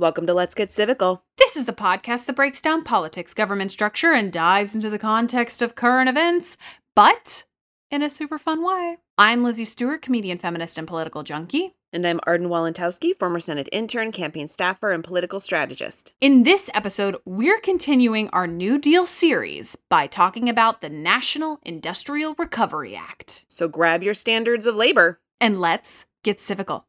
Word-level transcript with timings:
welcome 0.00 0.26
to 0.26 0.32
Let's 0.32 0.54
Get 0.54 0.70
Civical. 0.70 1.20
This 1.36 1.56
is 1.56 1.66
the 1.66 1.74
podcast 1.74 2.24
that 2.24 2.36
breaks 2.36 2.62
down 2.62 2.84
politics, 2.84 3.34
government 3.34 3.70
structure, 3.70 4.12
and 4.14 4.32
dives 4.32 4.74
into 4.74 4.88
the 4.88 4.98
context 4.98 5.60
of 5.60 5.74
current 5.74 6.08
events, 6.08 6.56
but 6.96 7.44
in 7.90 8.02
a 8.02 8.08
super 8.08 8.38
fun 8.38 8.64
way. 8.64 8.96
I'm 9.18 9.44
Lizzie 9.44 9.66
Stewart, 9.66 10.00
comedian, 10.00 10.38
feminist, 10.38 10.78
and 10.78 10.88
political 10.88 11.22
junkie. 11.22 11.74
And 11.92 12.06
I'm 12.06 12.20
Arden 12.26 12.48
Walentowski, 12.48 13.14
former 13.18 13.40
Senate 13.40 13.68
intern, 13.72 14.10
campaign 14.10 14.48
staffer, 14.48 14.90
and 14.90 15.04
political 15.04 15.38
strategist. 15.38 16.14
In 16.18 16.44
this 16.44 16.70
episode, 16.72 17.18
we're 17.26 17.60
continuing 17.60 18.30
our 18.30 18.46
New 18.46 18.78
Deal 18.78 19.04
series 19.04 19.76
by 19.90 20.06
talking 20.06 20.48
about 20.48 20.80
the 20.80 20.88
National 20.88 21.58
Industrial 21.62 22.34
Recovery 22.38 22.96
Act. 22.96 23.44
So 23.48 23.68
grab 23.68 24.02
your 24.02 24.14
standards 24.14 24.66
of 24.66 24.76
labor. 24.76 25.20
And 25.42 25.60
let's 25.60 26.06
get 26.22 26.38
civical. 26.38 26.84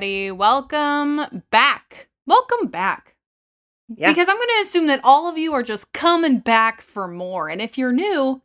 Everybody. 0.00 0.30
Welcome 0.30 1.42
back. 1.50 2.08
Welcome 2.26 2.68
back. 2.68 3.16
Yeah. 3.94 4.08
Because 4.08 4.30
I'm 4.30 4.36
going 4.36 4.48
to 4.48 4.62
assume 4.62 4.86
that 4.86 5.00
all 5.04 5.28
of 5.28 5.36
you 5.36 5.52
are 5.52 5.62
just 5.62 5.92
coming 5.92 6.38
back 6.38 6.80
for 6.80 7.06
more. 7.06 7.50
And 7.50 7.60
if 7.60 7.76
you're 7.76 7.92
new, 7.92 8.40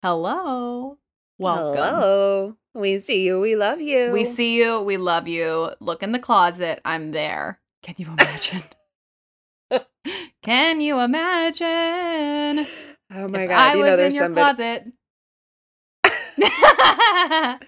hello. 0.00 0.98
Welcome. 1.40 1.82
Hello. 1.82 2.56
We 2.72 2.98
see 2.98 3.24
you. 3.24 3.40
We 3.40 3.56
love 3.56 3.80
you. 3.80 4.12
We 4.12 4.24
see 4.24 4.56
you. 4.56 4.80
We 4.80 4.96
love 4.96 5.26
you. 5.26 5.70
Look 5.80 6.04
in 6.04 6.12
the 6.12 6.20
closet. 6.20 6.80
I'm 6.84 7.10
there. 7.10 7.58
Can 7.82 7.96
you 7.98 8.06
imagine? 8.06 8.62
Can 10.44 10.80
you 10.80 11.00
imagine? 11.00 12.66
Oh 13.12 13.28
my 13.28 13.46
god! 13.46 13.50
I 13.50 13.74
you 13.74 13.80
was 13.80 13.90
know 13.90 13.96
there's 13.96 14.14
in 14.14 14.18
your 14.20 14.26
somebody. 14.26 14.56
closet. 14.56 14.92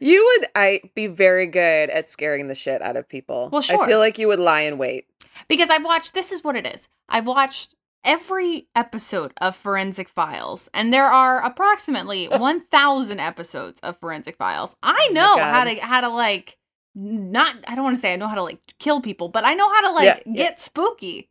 You 0.00 0.24
would 0.40 0.48
I 0.54 0.80
be 0.94 1.06
very 1.06 1.46
good 1.46 1.90
at 1.90 2.10
scaring 2.10 2.48
the 2.48 2.54
shit 2.54 2.82
out 2.82 2.96
of 2.96 3.08
people. 3.08 3.48
Well, 3.52 3.62
sure. 3.62 3.82
I 3.82 3.86
feel 3.86 3.98
like 3.98 4.18
you 4.18 4.28
would 4.28 4.38
lie 4.40 4.62
in 4.62 4.78
wait. 4.78 5.06
because 5.48 5.70
I've 5.70 5.84
watched 5.84 6.14
this 6.14 6.32
is 6.32 6.42
what 6.44 6.56
it 6.56 6.66
is. 6.66 6.88
I've 7.08 7.26
watched 7.26 7.74
every 8.04 8.68
episode 8.76 9.32
of 9.40 9.56
Forensic 9.56 10.08
Files 10.08 10.68
and 10.74 10.92
there 10.92 11.06
are 11.06 11.44
approximately 11.44 12.26
1000 12.28 13.20
episodes 13.20 13.80
of 13.80 13.98
Forensic 13.98 14.36
Files. 14.36 14.74
I 14.82 15.08
Oh 15.10 15.12
know 15.12 15.38
how 15.38 15.64
to 15.64 15.74
how 15.76 16.00
to 16.02 16.08
like 16.08 16.58
not 16.94 17.56
I 17.66 17.74
don't 17.74 17.84
want 17.84 17.96
to 17.96 18.00
say 18.00 18.12
I 18.12 18.16
know 18.16 18.28
how 18.28 18.34
to 18.36 18.42
like 18.42 18.60
kill 18.78 19.00
people, 19.00 19.28
but 19.28 19.44
I 19.44 19.54
know 19.54 19.68
how 19.72 19.80
to 19.82 19.90
like 19.92 20.04
Yeah, 20.04 20.20
yeah. 20.26 20.42
get 20.44 20.60
spooky. 20.60 21.30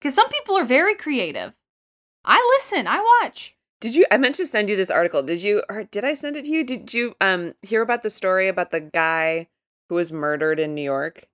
Cuz 0.00 0.14
some 0.14 0.28
people 0.28 0.56
are 0.56 0.64
very 0.64 0.94
creative. 0.94 1.54
I 2.24 2.56
listen, 2.58 2.86
I 2.86 3.00
watch. 3.22 3.54
Did 3.80 3.94
you? 3.94 4.06
I 4.10 4.16
meant 4.16 4.34
to 4.36 4.46
send 4.46 4.68
you 4.68 4.76
this 4.76 4.90
article. 4.90 5.22
Did 5.22 5.42
you? 5.42 5.62
Or 5.68 5.84
did 5.84 6.04
I 6.04 6.14
send 6.14 6.36
it 6.36 6.44
to 6.46 6.50
you? 6.50 6.64
Did 6.64 6.92
you 6.92 7.14
um 7.20 7.54
hear 7.62 7.82
about 7.82 8.02
the 8.02 8.10
story 8.10 8.48
about 8.48 8.70
the 8.70 8.80
guy 8.80 9.48
who 9.88 9.94
was 9.94 10.10
murdered 10.12 10.58
in 10.60 10.74
New 10.74 10.82
York 10.82 11.24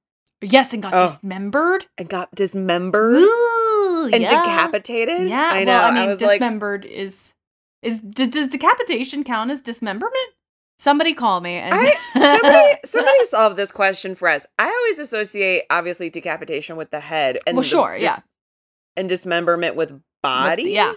Yes, 0.42 0.72
and 0.74 0.82
got 0.82 0.92
Oh. 0.94 1.08
dismembered. 1.08 1.86
and 1.96 2.08
got 2.08 2.34
dismembered 2.34 3.16
Ooh, 3.16 4.10
and 4.12 4.22
yeah. 4.22 4.28
decapitated? 4.28 5.26
Yeah, 5.28 5.48
I 5.52 5.64
know. 5.64 5.72
well, 5.72 5.84
I 5.84 5.90
mean, 5.92 6.08
was 6.10 6.20
like, 6.20 6.32
dismembered 6.40 6.84
is 6.84 7.32
is 7.82 8.00
d- 8.00 8.26
does 8.26 8.48
decapitation 8.50 9.24
count 9.24 9.50
as 9.50 9.60
dismemberment? 9.62 10.28
Somebody 10.78 11.14
call 11.14 11.40
me. 11.40 11.54
And 11.54 11.72
I, 11.74 11.94
somebody 12.12 12.78
somebody 12.84 13.24
solve 13.26 13.56
this 13.56 13.72
question 13.72 14.14
for 14.14 14.28
us. 14.28 14.44
I 14.58 14.66
always 14.68 14.98
associate 14.98 15.64
obviously 15.70 16.10
decapitation 16.10 16.76
with 16.76 16.90
the 16.90 17.00
head 17.00 17.38
and 17.46 17.56
well, 17.56 17.62
sure, 17.62 17.94
dis- 17.94 18.02
yeah, 18.02 18.18
and 18.96 19.08
dismemberment 19.08 19.76
with 19.76 19.92
With- 19.92 20.02
body. 20.22 20.64
yeah. 20.64 20.94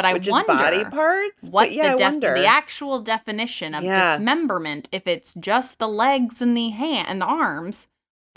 But 0.00 0.08
I 0.08 0.12
which 0.14 0.28
wonder 0.28 0.54
body 0.54 0.84
parts. 0.84 1.44
what 1.48 1.72
yeah, 1.72 1.92
the, 1.96 1.98
def- 1.98 2.20
the 2.20 2.46
actual 2.46 3.00
definition 3.00 3.74
of 3.74 3.84
Yeah. 3.84 4.16
dismemberment 4.16 4.88
if 4.92 5.06
it's 5.06 5.34
just 5.38 5.78
the 5.78 5.88
legs 5.88 6.40
and 6.40 6.56
the 6.56 6.70
hand 6.70 7.06
and 7.08 7.20
the 7.20 7.26
arms 7.26 7.86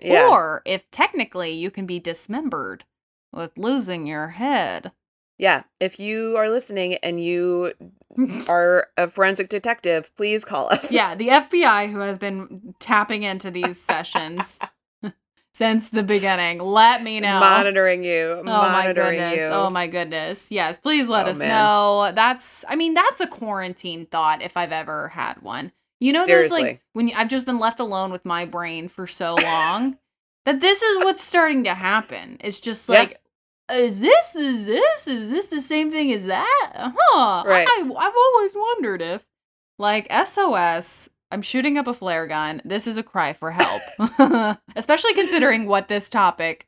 yeah. 0.03 0.27
or 0.29 0.61
if 0.65 0.89
technically 0.91 1.51
you 1.51 1.71
can 1.71 1.85
be 1.85 1.99
dismembered 1.99 2.83
with 3.31 3.51
losing 3.57 4.05
your 4.07 4.27
head. 4.29 4.91
yeah. 5.37 5.63
If 5.79 5.99
you 5.99 6.35
are 6.37 6.49
listening 6.49 6.95
and 6.95 7.23
you 7.23 7.73
are 8.47 8.87
a 8.97 9.07
forensic 9.09 9.49
detective, 9.49 10.11
please 10.15 10.45
call 10.45 10.69
us. 10.71 10.91
yeah, 10.91 11.15
the 11.15 11.29
FBI 11.29 11.91
who 11.91 11.99
has 11.99 12.17
been 12.17 12.75
tapping 12.79 13.23
into 13.23 13.49
these 13.49 13.79
sessions 13.81 14.59
since 15.53 15.89
the 15.89 16.03
beginning. 16.03 16.59
Let 16.59 17.03
me 17.03 17.19
know. 17.19 17.39
monitoring 17.39 18.03
you, 18.03 18.37
Oh 18.39 18.43
my 18.43 18.83
monitoring 18.83 19.19
goodness. 19.19 19.39
you. 19.39 19.45
Oh 19.45 19.69
my 19.69 19.87
goodness. 19.87 20.51
Yes, 20.51 20.77
please 20.77 21.09
let 21.09 21.27
Oh, 21.27 21.31
us 21.31 21.39
man. 21.39 21.49
know. 21.49 22.11
That's 22.13 22.65
I 22.67 22.75
mean, 22.75 22.93
that's 22.93 23.21
a 23.21 23.27
quarantine 23.27 24.05
thought 24.05 24.41
if 24.41 24.57
I've 24.57 24.71
ever 24.71 25.09
had 25.09 25.41
one. 25.41 25.71
You 25.99 26.11
know 26.11 26.25
there's 26.25 26.51
like 26.51 26.81
when 26.93 27.07
you, 27.07 27.13
I've 27.15 27.29
just 27.29 27.45
been 27.45 27.59
left 27.59 27.79
alone 27.79 28.11
with 28.11 28.25
my 28.25 28.45
brain 28.45 28.87
for 28.89 29.07
so 29.07 29.35
long 29.35 29.97
that 30.45 30.59
this 30.59 30.81
is 30.81 30.97
what's 31.03 31.23
starting 31.23 31.63
to 31.63 31.73
happen. 31.73 32.37
It's 32.41 32.59
just 32.59 32.89
Yeah. 32.89 32.99
like 32.99 33.19
is 33.71 34.01
this 34.01 34.35
is 34.35 34.65
this 34.65 35.07
is 35.07 35.29
this 35.29 35.45
the 35.47 35.61
same 35.61 35.89
thing 35.91 36.11
as 36.11 36.25
that? 36.25 36.71
Huh. 36.75 37.43
Right. 37.45 37.67
I 37.69 37.81
I've 37.81 38.13
always 38.15 38.51
wondered 38.55 39.01
if 39.01 39.23
like 39.79 40.11
SOS 40.11 41.09
I'm 41.33 41.41
shooting 41.41 41.77
up 41.79 41.87
a 41.87 41.93
flare 41.93 42.27
gun. 42.27 42.61
This 42.63 42.85
is 42.85 42.95
a 42.97 43.03
cry 43.03 43.33
for 43.33 43.51
help. 43.51 43.81
Especially 44.75 45.13
considering 45.15 45.65
what 45.65 45.87
this 45.87 46.09
topic 46.09 46.67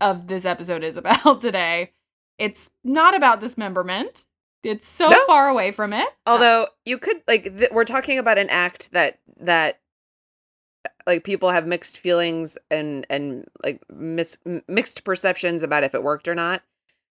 of 0.00 0.28
this 0.28 0.44
episode 0.44 0.84
is 0.84 0.96
about 0.96 1.40
today. 1.40 1.92
It's 2.38 2.70
not 2.84 3.16
about 3.16 3.40
dismemberment. 3.40 4.24
It's 4.62 4.88
so 4.88 5.08
No. 5.10 5.26
far 5.26 5.48
away 5.48 5.72
from 5.72 5.92
it. 5.92 6.08
Although 6.26 6.68
you 6.84 6.96
could 6.98 7.22
like 7.26 7.56
th- 7.58 7.70
we're 7.72 7.84
talking 7.84 8.18
about 8.18 8.38
an 8.38 8.48
act 8.50 8.92
that 8.92 9.18
that 9.40 9.80
like 11.06 11.24
people 11.24 11.50
have 11.50 11.66
mixed 11.66 11.98
feelings 11.98 12.56
and 12.70 13.06
and 13.10 13.46
like 13.64 13.82
mis- 13.90 14.38
mixed 14.68 15.04
perceptions 15.04 15.62
about 15.62 15.84
if 15.84 15.94
it 15.94 16.02
worked 16.04 16.28
or 16.28 16.34
not. 16.34 16.62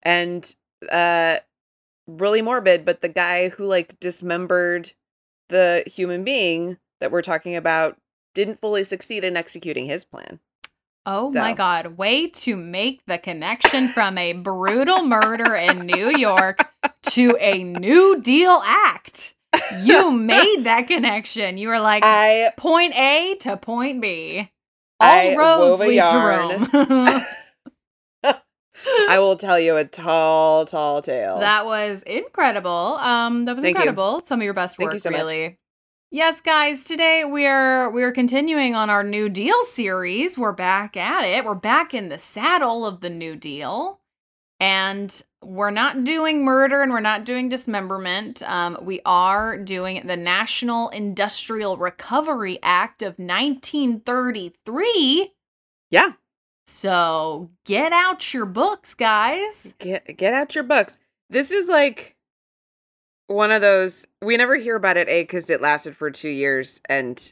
And 0.01 0.56
uh 0.89 1.39
really 2.07 2.42
morbid, 2.42 2.86
but 2.86 3.01
the 3.01 3.09
guy 3.09 3.50
who 3.50 3.65
like 3.65 4.00
dismembered 4.00 4.94
the 5.50 5.83
human 5.86 6.24
being 6.24 6.77
that 7.00 7.12
we're 7.12 7.21
talking 7.21 7.56
about 7.56 7.97
didn't 8.33 8.59
fully 8.62 8.83
succeed 8.83 9.24
in 9.24 9.38
executing 9.38 9.86
his 9.86 10.03
plan. 10.03 10.39
Oh 11.06 11.31
my 11.31 11.53
God. 11.53 11.97
Way 11.97 12.27
to 12.30 12.56
make 12.56 13.06
the 13.06 13.18
connection 13.18 13.89
from 13.89 14.18
a 14.18 14.33
brutal 14.33 15.03
murder 15.03 15.56
in 15.56 15.86
New 15.86 16.09
York 16.18 16.68
to 17.12 17.38
a 17.39 17.63
New 17.63 18.21
Deal 18.21 18.59
act. 18.65 19.36
You 19.81 20.12
made 20.18 20.63
that 20.63 20.88
connection. 20.88 21.57
You 21.57 21.68
were 21.68 21.80
like, 21.80 22.03
I 22.03 22.51
point 22.57 22.95
A 22.97 23.36
to 23.42 23.56
point 23.56 24.01
B. 24.01 24.50
All 25.00 25.09
I 25.09 25.36
roads 25.36 25.80
lead 25.81 25.95
yarn. 25.95 26.65
to 26.65 26.88
Rome. 26.89 27.25
I 29.09 29.19
will 29.19 29.36
tell 29.38 29.59
you 29.59 29.77
a 29.77 29.86
tall, 29.86 30.65
tall 30.65 31.01
tale. 31.01 31.39
that 31.39 31.65
was 31.65 32.01
incredible. 32.03 32.69
Um, 32.71 33.45
that 33.45 33.56
was 33.56 33.63
Thank 33.63 33.77
you. 33.77 33.81
incredible. 33.83 34.21
Some 34.25 34.39
of 34.39 34.44
your 34.44 34.53
best 34.53 34.77
Thank 34.77 34.88
you 34.92 34.95
work, 34.95 35.00
so 35.00 35.12
much. 35.12 35.56
Yes, 36.16 36.40
guys. 36.40 36.86
Today 36.86 37.26
we're 37.26 37.90
we're 37.90 38.14
continuing 38.14 38.74
on 38.74 38.90
our 38.90 39.04
New 39.04 39.28
Deal 39.28 39.66
series. 39.66 40.38
We're 40.38 40.54
back 40.54 40.96
at 40.96 41.26
it. 41.26 41.44
We're 41.44 41.56
back 41.56 41.94
in 41.94 42.08
the 42.08 42.18
saddle 42.18 42.86
of 42.86 43.02
the 43.02 43.10
New 43.10 43.36
Deal, 43.36 44.00
and 44.58 45.22
we're 45.44 45.72
not 45.72 46.06
doing 46.06 46.46
murder 46.46 46.82
and 46.82 46.94
we're 46.94 47.02
not 47.02 47.26
doing 47.26 47.50
dismemberment. 47.50 48.42
Um, 48.44 48.78
we 48.82 49.02
are 49.06 49.58
doing 49.58 50.08
the 50.08 50.16
National 50.16 50.88
Industrial 50.88 51.76
Recovery 51.76 52.60
Act 52.64 53.02
of 53.02 53.20
1933. 53.20 55.34
yeah. 55.92 56.14
So 56.66 57.50
get 57.66 57.92
out 57.92 58.34
your 58.34 58.46
books, 58.46 58.94
guys. 58.94 59.74
Get 59.80 60.16
get 60.16 60.34
out 60.34 60.56
your 60.56 60.64
books. 60.64 60.98
This 61.30 61.52
is 61.52 61.68
like 61.68 62.15
one 63.27 63.51
of 63.51 63.62
those 63.62 64.06
we 64.22 64.38
never 64.38 64.56
hear 64.56 64.75
about 64.75 64.98
it, 64.98 65.07
A, 65.10 65.24
because 65.24 65.50
it 65.50 65.62
lasted 65.62 65.95
for 65.95 66.12
two 66.12 66.30
years 66.30 66.81
and 66.88 67.31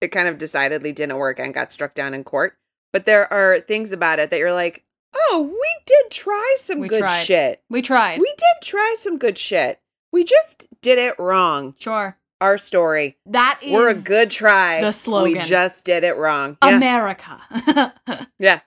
it 0.00 0.08
kind 0.08 0.28
of 0.28 0.38
decidedly 0.38 0.92
didn't 0.92 1.16
work 1.16 1.38
and 1.38 1.52
got 1.54 1.72
struck 1.72 1.94
down 1.94 2.14
in 2.14 2.24
court. 2.24 2.56
But 2.92 3.04
there 3.06 3.30
are 3.32 3.60
things 3.60 3.92
about 3.92 4.18
it 4.18 4.30
that 4.30 4.38
you're 4.38 4.52
like, 4.52 4.84
oh, 5.14 5.42
we 5.50 5.68
did 5.86 6.10
try 6.10 6.54
some 6.58 6.78
We 6.78 6.88
good 6.88 7.00
tried. 7.00 7.24
shit. 7.24 7.62
We 7.68 7.82
tried. 7.82 8.20
We 8.20 8.32
did 8.36 8.62
try 8.66 8.94
some 8.98 9.18
good 9.18 9.36
shit. 9.38 9.80
We 10.12 10.24
just 10.24 10.68
did 10.82 10.98
it 10.98 11.14
wrong. 11.18 11.74
sure. 11.78 12.16
Our 12.40 12.56
story. 12.56 13.16
That 13.26 13.58
is 13.62 13.72
We're 13.72 13.88
a 13.88 13.94
good 14.00 14.30
try. 14.30 14.80
the 14.80 14.92
slogan. 14.92 15.32
We 15.32 15.38
just 15.40 15.84
did 15.84 16.04
it 16.04 16.16
wrong. 16.16 16.56
Yeah. 16.62 16.76
America. 16.76 17.92
yeah. 18.38 18.60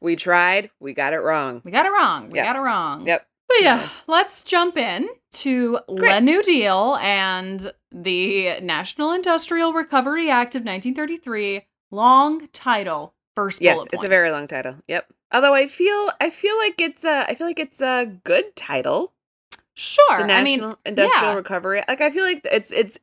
We 0.00 0.14
tried. 0.14 0.70
We 0.78 0.92
got 0.94 1.12
it 1.12 1.16
wrong. 1.18 1.60
we 1.64 1.72
got 1.72 1.86
it 1.86 1.90
wrong. 1.90 2.30
We 2.30 2.36
Yep. 2.38 2.46
got 2.46 2.56
it 2.56 2.60
wrong. 2.60 3.06
Yep. 3.08 3.26
But 3.48 3.60
yeah, 3.60 3.88
let's 4.06 4.42
jump 4.42 4.76
in 4.76 5.08
to 5.32 5.78
Le 5.88 6.20
New 6.20 6.42
Deal 6.42 6.96
and 7.00 7.72
the 7.92 8.60
National 8.60 9.12
Industrial 9.12 9.72
Recovery 9.72 10.30
Act 10.30 10.54
of 10.54 10.60
1933. 10.60 11.62
Long 11.90 12.48
title. 12.48 13.14
First 13.34 13.60
Yes, 13.60 13.78
it's 13.92 14.02
a 14.02 14.08
very 14.08 14.30
long 14.30 14.48
title. 14.48 14.76
Yep. 14.88 15.12
Although 15.32 15.54
I 15.54 15.66
feel 15.66 16.10
I 16.20 16.30
feel 16.30 16.56
like 16.56 16.80
it's 16.80 17.04
a 17.04 17.28
I 17.28 17.34
feel 17.34 17.46
like 17.46 17.58
it's 17.58 17.80
a 17.80 18.06
good 18.24 18.56
title. 18.56 19.12
sure. 19.74 20.26
The 20.26 20.32
I 20.32 20.42
mean, 20.42 20.60
National 20.60 20.78
Industrial 20.86 21.32
yeah. 21.32 21.34
Recovery. 21.34 21.82
Like 21.86 22.00
I 22.00 22.10
feel 22.10 22.24
like 22.24 22.40
it's 22.50 22.72
it's 22.72 22.98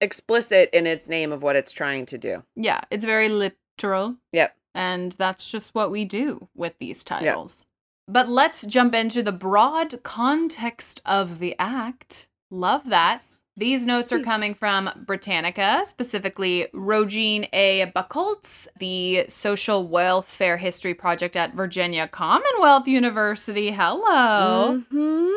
explicit 0.00 0.70
in 0.72 0.86
its 0.86 1.08
name 1.08 1.32
of 1.32 1.42
what 1.42 1.56
it's 1.56 1.72
trying 1.72 2.06
to 2.06 2.18
do. 2.18 2.42
yeah, 2.54 2.80
it's 2.90 3.04
very 3.04 3.28
literal. 3.28 4.16
Yep. 4.32 4.54
And 4.74 5.12
that's 5.12 5.50
just 5.50 5.74
what 5.74 5.90
we 5.90 6.04
do 6.04 6.48
with 6.54 6.74
these 6.78 7.02
titles. 7.02 7.65
But 8.08 8.28
let's 8.28 8.62
jump 8.62 8.94
into 8.94 9.22
the 9.22 9.32
broad 9.32 10.02
context 10.02 11.02
of 11.04 11.38
the 11.40 11.56
act. 11.58 12.28
Love 12.50 12.88
that. 12.90 13.22
These 13.58 13.86
notes 13.86 14.12
are 14.12 14.20
coming 14.20 14.52
from 14.54 14.90
Britannica, 15.06 15.84
specifically 15.86 16.68
Rogine 16.74 17.48
A. 17.54 17.90
Buckholtz, 17.96 18.68
the 18.78 19.24
Social 19.28 19.88
Welfare 19.88 20.58
History 20.58 20.92
Project 20.92 21.36
at 21.36 21.54
Virginia 21.54 22.06
Commonwealth 22.06 22.86
University. 22.86 23.70
Hello. 23.70 24.82
Mhm. 24.92 25.34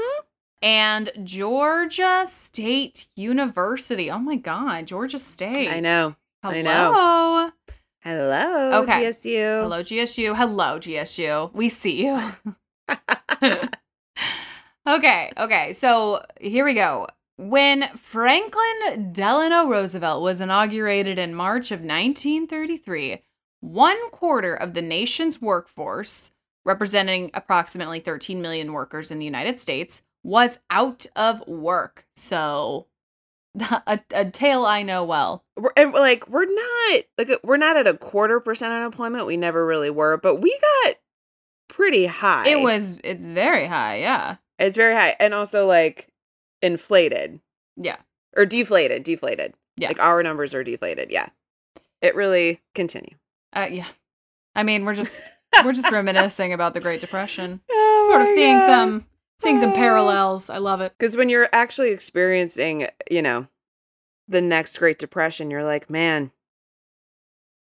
And 0.61 1.09
Georgia 1.23 2.25
State 2.27 3.07
University. 3.15 4.11
Oh 4.11 4.19
my 4.19 4.35
God, 4.35 4.85
Georgia 4.87 5.17
State. 5.19 5.69
I 5.69 5.79
know. 5.79 6.17
Hello. 6.43 6.57
I 6.59 6.61
know. 6.61 7.51
Hello. 8.01 8.81
Okay. 8.83 9.05
GSU. 9.05 9.61
Hello, 9.61 9.81
GSU. 9.81 10.35
Hello, 10.35 10.77
GSU. 10.77 11.51
We 11.53 11.69
see 11.69 12.05
you. 12.05 12.19
okay, 14.87 15.31
okay. 15.37 15.73
So 15.73 16.23
here 16.39 16.65
we 16.65 16.73
go. 16.73 17.07
When 17.37 17.87
Franklin 17.95 19.13
Delano 19.13 19.67
Roosevelt 19.67 20.21
was 20.21 20.41
inaugurated 20.41 21.17
in 21.17 21.33
March 21.33 21.71
of 21.71 21.79
1933, 21.79 23.21
one 23.61 24.11
quarter 24.11 24.53
of 24.53 24.73
the 24.73 24.81
nation's 24.81 25.41
workforce, 25.41 26.31
representing 26.65 27.31
approximately 27.33 27.99
13 27.99 28.41
million 28.41 28.73
workers 28.73 29.09
in 29.09 29.19
the 29.19 29.25
United 29.25 29.59
States, 29.59 30.01
was 30.23 30.59
out 30.69 31.05
of 31.15 31.47
work. 31.47 32.05
So, 32.15 32.87
a, 33.87 33.99
a 34.13 34.29
tale 34.29 34.65
I 34.65 34.83
know 34.83 35.03
well. 35.03 35.43
We're, 35.57 35.71
and 35.75 35.93
like 35.93 36.27
we're 36.29 36.45
not 36.45 37.03
like 37.17 37.31
we're 37.43 37.57
not 37.57 37.77
at 37.77 37.87
a 37.87 37.93
quarter 37.93 38.39
percent 38.39 38.73
unemployment. 38.73 39.25
We 39.25 39.37
never 39.37 39.65
really 39.65 39.89
were, 39.89 40.17
but 40.17 40.37
we 40.37 40.57
got 40.83 40.95
pretty 41.69 42.05
high. 42.07 42.47
It 42.49 42.59
was, 42.61 42.97
it's 43.03 43.25
very 43.25 43.65
high, 43.67 43.97
yeah. 43.99 44.35
It's 44.57 44.75
very 44.75 44.93
high, 44.93 45.15
and 45.19 45.33
also 45.33 45.65
like 45.65 46.09
inflated 46.61 47.39
Yeah. 47.77 47.97
or 48.35 48.45
deflated. 48.45 49.03
Deflated. 49.03 49.53
Yeah. 49.77 49.87
Like 49.87 49.99
our 49.99 50.21
numbers 50.21 50.53
are 50.53 50.63
deflated. 50.65 51.09
Yeah. 51.11 51.29
It 52.01 52.15
really 52.15 52.59
continue. 52.75 53.15
Uh, 53.53 53.67
yeah. 53.71 53.87
I 54.55 54.63
mean, 54.63 54.83
we're 54.83 54.95
just 54.95 55.21
we're 55.63 55.71
just 55.73 55.91
reminiscing 55.91 56.51
about 56.51 56.73
the 56.73 56.79
Great 56.81 56.99
Depression, 57.01 57.61
Oh 57.71 58.07
sort 58.09 58.21
of 58.23 58.27
seeing 58.27 58.59
some 58.61 59.05
seeing 59.39 59.59
some 59.59 59.71
parallels. 59.73 60.49
I 60.49 60.57
love 60.57 60.81
it. 60.81 60.93
because 60.97 61.15
when 61.15 61.29
you're 61.29 61.47
actually 61.53 61.91
experiencing, 61.91 62.87
you 63.09 63.21
know, 63.21 63.47
the 64.27 64.41
next 64.41 64.77
Great 64.77 64.99
Depression, 64.99 65.49
you're 65.49 65.63
like, 65.63 65.89
man, 65.89 66.31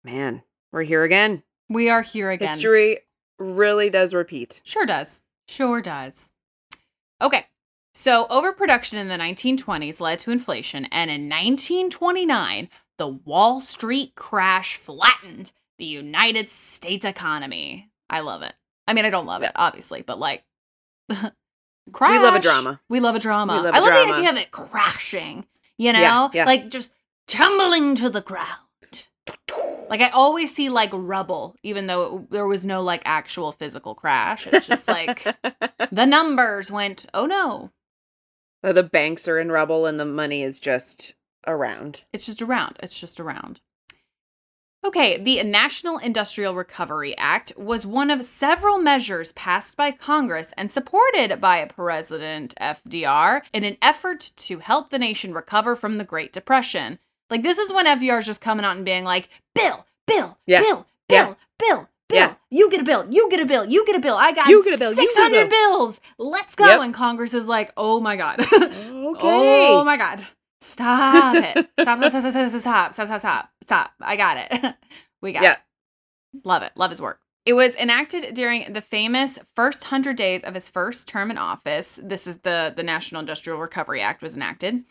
man, 0.03 0.41
we're 0.71 0.83
here 0.83 1.03
again. 1.03 1.43
We 1.69 1.89
are 1.89 2.01
here 2.01 2.31
again. 2.31 2.47
History 2.49 2.99
really 3.39 3.89
does 3.89 4.13
repeat. 4.13 4.61
Sure 4.63 4.85
does. 4.85 5.21
Sure 5.47 5.81
does. 5.81 6.29
Okay. 7.21 7.45
So, 7.95 8.27
overproduction 8.29 8.97
in 8.99 9.07
the 9.07 9.15
1920s 9.17 9.99
led 9.99 10.19
to 10.19 10.31
inflation, 10.31 10.85
and 10.85 11.09
in 11.09 11.23
1929, 11.27 12.69
the 12.97 13.07
Wall 13.07 13.59
Street 13.61 14.13
crash 14.15 14.77
flattened 14.77 15.51
the 15.79 15.85
United 15.85 16.49
States 16.49 17.03
economy. 17.03 17.89
I 18.09 18.19
love 18.19 18.41
it. 18.43 18.53
I 18.87 18.93
mean, 18.93 19.05
I 19.05 19.09
don't 19.09 19.25
love 19.25 19.41
it, 19.43 19.51
obviously, 19.55 20.01
but 20.03 20.19
like, 20.19 20.43
crash. 21.09 21.31
We 22.11 22.19
love 22.19 22.35
a 22.35 22.39
drama. 22.39 22.79
We 22.89 22.99
love 22.99 23.15
a 23.15 23.19
drama. 23.19 23.55
Love 23.61 23.73
I 23.73 23.77
a 23.79 23.81
love 23.81 23.89
drama. 23.89 24.05
the 24.07 24.17
idea 24.19 24.29
of 24.29 24.37
it 24.37 24.51
crashing. 24.51 25.45
You 25.77 25.93
know, 25.93 25.99
Yeah, 25.99 26.29
yeah. 26.33 26.45
like 26.45 26.69
just 26.69 26.91
tumbling 27.27 27.95
to 27.95 28.09
the 28.09 28.21
ground. 28.21 28.59
Like 29.89 30.01
I 30.01 30.09
always 30.09 30.53
see 30.53 30.69
like 30.69 30.91
rubble, 30.93 31.55
even 31.63 31.87
though 31.87 32.17
it, 32.17 32.31
there 32.31 32.45
was 32.45 32.65
no 32.65 32.83
like 32.83 33.01
actual 33.05 33.51
physical 33.51 33.95
crash. 33.95 34.45
It's 34.45 34.67
just 34.67 34.87
like 34.87 35.23
the 35.91 36.05
numbers 36.05 36.69
went. 36.69 37.07
Oh 37.13 37.25
no, 37.25 37.71
oh, 38.63 38.73
the 38.73 38.83
banks 38.83 39.27
are 39.27 39.39
in 39.39 39.51
rubble 39.51 39.85
and 39.85 39.99
the 39.99 40.05
money 40.05 40.43
is 40.43 40.59
just 40.59 41.15
around. 41.47 42.03
it's 42.13 42.27
just 42.27 42.41
around. 42.41 42.77
It's 42.81 42.99
just 42.99 43.19
around. 43.19 43.61
Okay, 44.85 45.21
the 45.21 45.43
National 45.43 45.97
Industrial 45.97 46.55
Recovery 46.55 47.17
Act 47.17 47.51
was 47.57 47.85
one 47.85 48.09
of 48.09 48.23
several 48.23 48.77
measures 48.77 49.33
passed 49.33 49.75
by 49.75 49.91
Congress 49.91 50.53
and 50.55 50.71
supported 50.71 51.41
by 51.41 51.65
President 51.65 52.53
FDR 52.61 53.41
in 53.51 53.65
an 53.65 53.75
effort 53.81 54.31
to 54.37 54.59
help 54.59 54.89
the 54.89 54.99
nation 54.99 55.33
recover 55.33 55.75
from 55.75 55.97
the 55.97 56.05
Great 56.05 56.31
Depression. 56.31 56.97
Like, 57.29 57.43
this 57.43 57.57
is 57.57 57.71
when 57.71 57.85
FDR 57.85 58.19
is 58.19 58.25
just 58.25 58.41
coming 58.41 58.65
out 58.65 58.75
and 58.75 58.85
being 58.85 59.03
like, 59.03 59.29
Bill, 59.55 59.85
Bill, 60.07 60.37
Yeah. 60.45 60.61
Bill, 60.61 60.87
Yeah. 61.09 61.25
Bill, 61.25 61.37
Bill, 61.59 61.89
Bill, 62.09 62.17
Yeah. 62.17 62.33
you 62.49 62.69
get 62.71 62.81
a 62.81 62.83
bill, 62.83 63.05
you 63.09 63.29
get 63.29 63.39
a 63.39 63.45
bill, 63.45 63.65
you 63.65 63.85
get 63.85 63.95
a 63.95 63.99
bill. 63.99 64.15
I 64.15 64.31
got 64.31 64.47
You 64.47 64.63
get 64.63 64.73
a 64.75 64.77
bill, 64.79 64.91
a 64.91 64.95
600 64.95 65.49
bills. 65.49 65.99
Let's 66.17 66.55
go. 66.55 66.65
Yep. 66.65 66.79
And 66.81 66.93
Congress 66.93 67.33
is 67.33 67.47
like, 67.47 67.71
oh 67.77 67.99
my 67.99 68.15
God. 68.15 68.39
Okay. 69.09 69.67
Oh 69.69 69.83
my 69.83 69.97
god. 69.97 70.25
Stop 70.61 71.35
it. 71.35 71.69
Stop, 71.79 71.97
stop, 71.99 72.09
stop, 72.09 72.21
stop, 72.21 72.31
stop, 72.31 72.51
stop, 72.51 72.93
stop, 72.93 73.07
stop, 73.07 73.19
stop, 73.19 73.49
stop. 73.63 73.91
I 74.01 74.15
got 74.15 74.37
it. 74.37 74.75
We 75.21 75.33
got 75.33 75.43
Yeah. 75.43 75.51
it. 75.53 75.59
Love 76.45 76.63
it. 76.63 76.71
Love 76.75 76.91
his 76.91 77.01
work. 77.01 77.19
It 77.45 77.53
was 77.53 77.75
enacted 77.75 78.33
during 78.35 78.71
the 78.73 78.81
famous 78.81 79.39
first 79.55 79.85
hundred 79.85 80.15
days 80.17 80.43
of 80.43 80.53
his 80.53 80.69
first 80.69 81.07
term 81.07 81.31
in 81.31 81.37
office. 81.37 81.99
This 82.01 82.27
is 82.27 82.37
the 82.39 82.71
the 82.75 82.83
National 82.83 83.19
Industrial 83.19 83.57
Recovery 83.59 84.01
Act 84.01 84.21
was 84.21 84.35
enacted. 84.35 84.83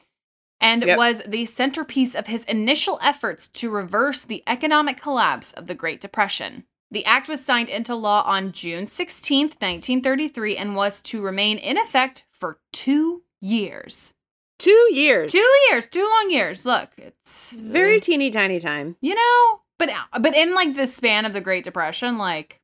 And 0.60 0.82
Yep. 0.84 0.98
was 0.98 1.22
the 1.26 1.46
centerpiece 1.46 2.14
of 2.14 2.26
his 2.26 2.44
initial 2.44 2.98
efforts 3.02 3.46
to 3.48 3.70
reverse 3.70 4.22
the 4.22 4.42
economic 4.46 5.00
collapse 5.00 5.52
of 5.52 5.66
the 5.68 5.74
Great 5.74 6.00
Depression. 6.00 6.64
The 6.90 7.04
act 7.04 7.28
was 7.28 7.44
signed 7.44 7.68
into 7.68 7.94
law 7.94 8.22
on 8.26 8.50
June 8.52 8.86
16, 8.86 9.52
1933, 9.60 10.56
and 10.56 10.74
was 10.74 11.00
to 11.02 11.20
remain 11.22 11.58
in 11.58 11.76
effect 11.78 12.24
for 12.32 12.58
two 12.72 13.22
years. 13.40 14.14
Two 14.58 14.88
years. 14.92 15.30
Two 15.30 15.48
years, 15.70 15.86
two 15.86 16.08
long 16.08 16.30
years. 16.30 16.66
Look, 16.66 16.90
it's 16.96 17.52
Very 17.52 18.00
teeny 18.00 18.30
tiny 18.30 18.58
time. 18.58 18.96
you 19.00 19.14
know, 19.14 19.60
but 19.78 19.90
but 20.18 20.34
in 20.34 20.54
like 20.54 20.74
the 20.74 20.86
span 20.88 21.24
of 21.24 21.32
the 21.32 21.40
Great 21.40 21.62
Depression, 21.62 22.18
like, 22.18 22.60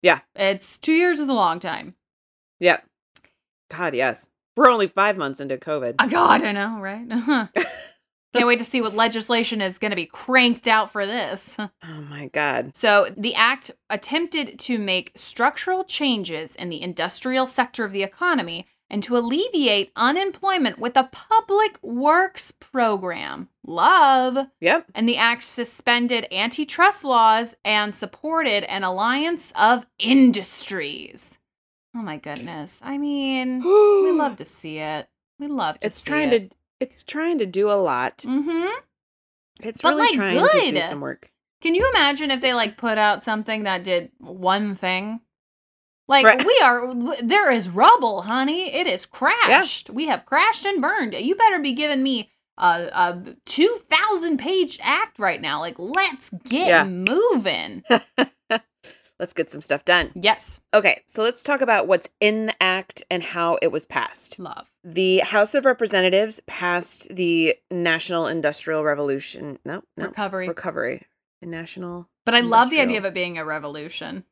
Yeah. 0.00 0.20
it's 0.34 0.78
two 0.78 0.94
years 0.94 1.18
was 1.18 1.28
a 1.28 1.34
long 1.34 1.60
time. 1.60 1.94
Yep. 2.60 2.86
God, 3.68 3.94
yes. 3.94 4.30
We're 4.60 4.70
only 4.70 4.88
five 4.88 5.16
months 5.16 5.40
into 5.40 5.56
COVID. 5.56 5.94
Oh, 5.98 6.06
God, 6.06 6.42
I 6.44 6.52
know, 6.52 6.80
right? 6.80 7.06
Uh-huh. 7.10 7.46
Can't 8.34 8.46
wait 8.46 8.58
to 8.58 8.64
see 8.64 8.82
what 8.82 8.94
legislation 8.94 9.62
is 9.62 9.78
going 9.78 9.90
to 9.90 9.96
be 9.96 10.04
cranked 10.04 10.68
out 10.68 10.92
for 10.92 11.06
this. 11.06 11.56
Oh 11.82 12.02
my 12.02 12.26
God. 12.26 12.76
So, 12.76 13.06
the 13.16 13.34
act 13.34 13.70
attempted 13.88 14.58
to 14.58 14.78
make 14.78 15.12
structural 15.16 15.82
changes 15.84 16.54
in 16.54 16.68
the 16.68 16.82
industrial 16.82 17.46
sector 17.46 17.84
of 17.84 17.92
the 17.92 18.02
economy 18.02 18.66
and 18.90 19.02
to 19.04 19.16
alleviate 19.16 19.92
unemployment 19.96 20.78
with 20.78 20.96
a 20.96 21.08
public 21.10 21.78
works 21.82 22.52
program. 22.52 23.48
Love. 23.66 24.46
Yep. 24.60 24.90
And 24.94 25.08
the 25.08 25.16
act 25.16 25.42
suspended 25.42 26.26
antitrust 26.30 27.02
laws 27.02 27.54
and 27.64 27.94
supported 27.94 28.64
an 28.64 28.84
alliance 28.84 29.52
of 29.58 29.86
industries. 29.98 31.38
Oh 31.94 32.02
my 32.02 32.16
goodness. 32.18 32.80
I 32.82 32.98
mean, 32.98 33.60
we 33.64 34.12
love 34.12 34.36
to 34.38 34.44
see 34.44 34.78
it. 34.78 35.08
We 35.38 35.48
love 35.48 35.80
to 35.80 35.86
It's 35.88 36.00
see 36.02 36.08
trying 36.10 36.32
it. 36.32 36.50
to. 36.50 36.56
It's 36.80 37.02
trying 37.02 37.38
to 37.38 37.46
do 37.46 37.70
a 37.70 37.74
lot. 37.74 38.18
Mm-hmm. 38.18 38.68
It's 39.62 39.82
But, 39.82 39.94
really 39.96 40.06
like, 40.08 40.14
trying 40.16 40.38
to 40.38 40.60
do 40.60 40.72
good. 40.72 40.84
some 40.84 41.00
work. 41.00 41.30
Can 41.60 41.74
you 41.74 41.86
imagine 41.90 42.30
if 42.30 42.40
they 42.40 42.54
like 42.54 42.78
put 42.78 42.96
out 42.96 43.22
something 43.24 43.64
that 43.64 43.84
did 43.84 44.10
one 44.18 44.74
thing? 44.74 45.20
Like 46.08 46.24
Right. 46.24 46.44
we 46.44 46.58
are, 46.62 46.94
there 47.22 47.50
is 47.50 47.68
rubble, 47.68 48.22
honey. 48.22 48.72
It 48.74 48.86
is 48.86 49.04
crashed. 49.06 49.90
We 49.90 50.06
have 50.06 50.24
crashed 50.26 50.64
and 50.64 50.80
burned. 50.80 51.14
You 51.14 51.34
better 51.36 51.58
be 51.58 51.72
giving 51.72 52.02
me 52.02 52.30
a, 52.56 52.88
a 52.92 53.36
two 53.44 53.78
thousand 53.90 54.38
page 54.38 54.78
act 54.82 55.18
right 55.18 55.40
now. 55.40 55.60
Like, 55.60 55.76
let's 55.78 56.30
get 56.48 56.68
Yeah. 56.68 56.84
moving. 56.84 57.84
Let's 59.20 59.34
get 59.34 59.50
some 59.50 59.60
stuff 59.60 59.84
done. 59.84 60.12
yes, 60.14 60.60
Okay, 60.72 61.02
so 61.06 61.22
let's 61.22 61.42
talk 61.42 61.60
about 61.60 61.86
what's 61.86 62.08
in 62.20 62.46
the 62.46 62.62
act 62.62 63.02
and 63.10 63.22
how 63.22 63.58
it 63.60 63.70
was 63.70 63.84
passed. 63.84 64.38
love. 64.38 64.72
The 64.82 65.18
House 65.18 65.54
of 65.54 65.66
Representatives 65.66 66.40
passed 66.46 67.14
the 67.14 67.54
National 67.70 68.26
Industrial 68.26 68.82
Revolution. 68.82 69.58
No, 69.62 69.82
no. 69.98 70.06
Recovery. 70.06 70.48
Recovery. 70.48 71.06
The 71.42 71.48
National. 71.48 72.08
But 72.24 72.34
I 72.34 72.40
love 72.40 72.70
the 72.70 72.80
idea 72.80 72.96
of 72.96 73.04
it 73.04 73.12
being 73.12 73.36
a 73.36 73.44
revolution. 73.44 74.24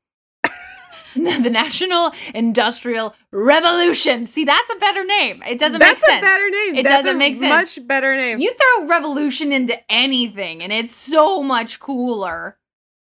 the 1.15 1.51
National 1.51 2.13
Industrial 2.35 3.15
Revolution. 3.31 4.27
See, 4.27 4.45
that's 4.45 4.71
a 4.71 4.77
better 4.77 5.05
name. 5.05 5.43
It 5.47 5.59
doesn't 5.59 5.81
That's 5.81 6.01
make 6.01 6.09
sense. 6.09 6.23
That's 6.23 6.23
a 6.23 6.27
better 6.27 6.51
name. 6.51 6.75
It 6.77 6.83
That's 6.85 7.05
doesn't 7.05 7.19
make 7.19 7.37
sense. 7.37 7.77
Much 7.77 7.87
better 7.87 8.17
name. 8.17 8.39
You 8.39 8.55
throw 8.55 8.87
revolution 8.87 9.53
into 9.53 9.79
anything 9.93 10.63
and 10.63 10.73
it's 10.73 10.97
so 10.97 11.43
much 11.43 11.79
cooler. 11.79 12.57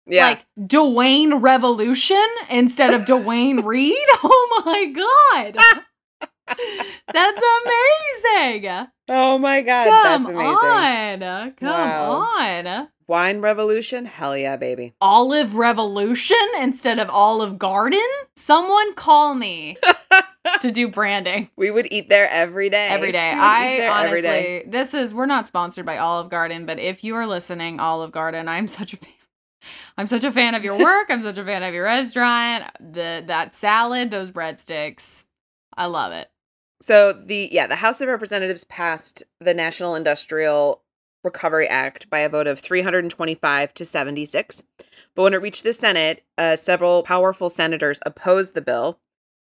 Yeah. 0.07 0.25
Like 0.27 0.45
Duane 0.67 1.35
Revolution 1.35 2.25
instead 2.49 2.93
of 2.93 3.01
Dwayne 3.03 3.63
Reed. 3.65 3.95
Oh 4.23 4.63
my 4.65 4.85
god. 4.85 5.57
That's 7.13 7.41
amazing. 7.65 8.87
oh 9.09 9.37
my 9.37 9.61
God, 9.61 9.85
Come 9.85 10.03
that's 10.03 10.29
amazing. 10.29 11.23
on. 11.23 11.51
Come 11.53 11.69
Wow. 11.69 12.11
on. 12.37 12.87
Wine 13.07 13.41
Revolution? 13.41 14.05
Hell 14.05 14.37
yeah, 14.37 14.55
baby. 14.57 14.93
Olive 15.01 15.55
Revolution 15.55 16.37
instead 16.59 16.99
of 16.99 17.09
Olive 17.09 17.57
Garden? 17.57 18.03
Someone 18.35 18.93
call 18.95 19.33
me 19.33 19.77
to 20.61 20.71
do 20.71 20.87
branding. 20.87 21.49
We 21.57 21.71
would 21.71 21.87
eat 21.91 22.07
there 22.09 22.29
every 22.29 22.69
day. 22.69 22.87
Every 22.87 23.11
day. 23.11 23.29
We 23.33 23.35
would 23.35 23.43
eat 23.43 23.47
I 23.47 23.67
every 24.05 24.21
day. 24.21 24.27
honestly, 24.27 24.71
this 24.71 24.93
is, 24.93 25.13
we're 25.13 25.25
not 25.25 25.47
sponsored 25.47 25.85
by 25.85 25.97
Olive 25.97 26.29
Garden, 26.29 26.65
but 26.65 26.79
if 26.79 27.03
you 27.03 27.15
are 27.15 27.27
listening, 27.27 27.79
Olive 27.79 28.11
Garden, 28.11 28.47
I'm 28.47 28.67
such 28.67 28.93
a 28.93 28.97
fan. 28.97 29.11
I'm 29.97 30.07
such 30.07 30.23
a 30.23 30.31
fan 30.31 30.55
of 30.55 30.63
your 30.63 30.77
work. 30.77 31.07
I'm 31.09 31.21
such 31.21 31.37
a 31.37 31.45
fan 31.45 31.63
of 31.63 31.73
your 31.73 31.83
restaurant. 31.83 32.65
The 32.79 33.23
that 33.27 33.55
salad, 33.55 34.11
those 34.11 34.31
breadsticks. 34.31 35.25
I 35.75 35.85
love 35.85 36.11
it. 36.11 36.29
So 36.81 37.13
the 37.13 37.49
yeah, 37.51 37.67
the 37.67 37.77
House 37.77 38.01
of 38.01 38.07
Representatives 38.07 38.63
passed 38.63 39.23
the 39.39 39.53
National 39.53 39.95
Industrial 39.95 40.81
Recovery 41.23 41.67
Act 41.67 42.09
by 42.09 42.19
a 42.19 42.29
vote 42.29 42.47
of 42.47 42.59
325 42.59 43.73
to 43.75 43.85
76. 43.85 44.63
But 45.15 45.23
when 45.23 45.33
it 45.33 45.41
reached 45.41 45.63
the 45.63 45.73
Senate, 45.73 46.23
uh, 46.37 46.55
several 46.55 47.03
powerful 47.03 47.49
senators 47.49 47.99
opposed 48.05 48.53
the 48.55 48.61
bill. 48.61 48.99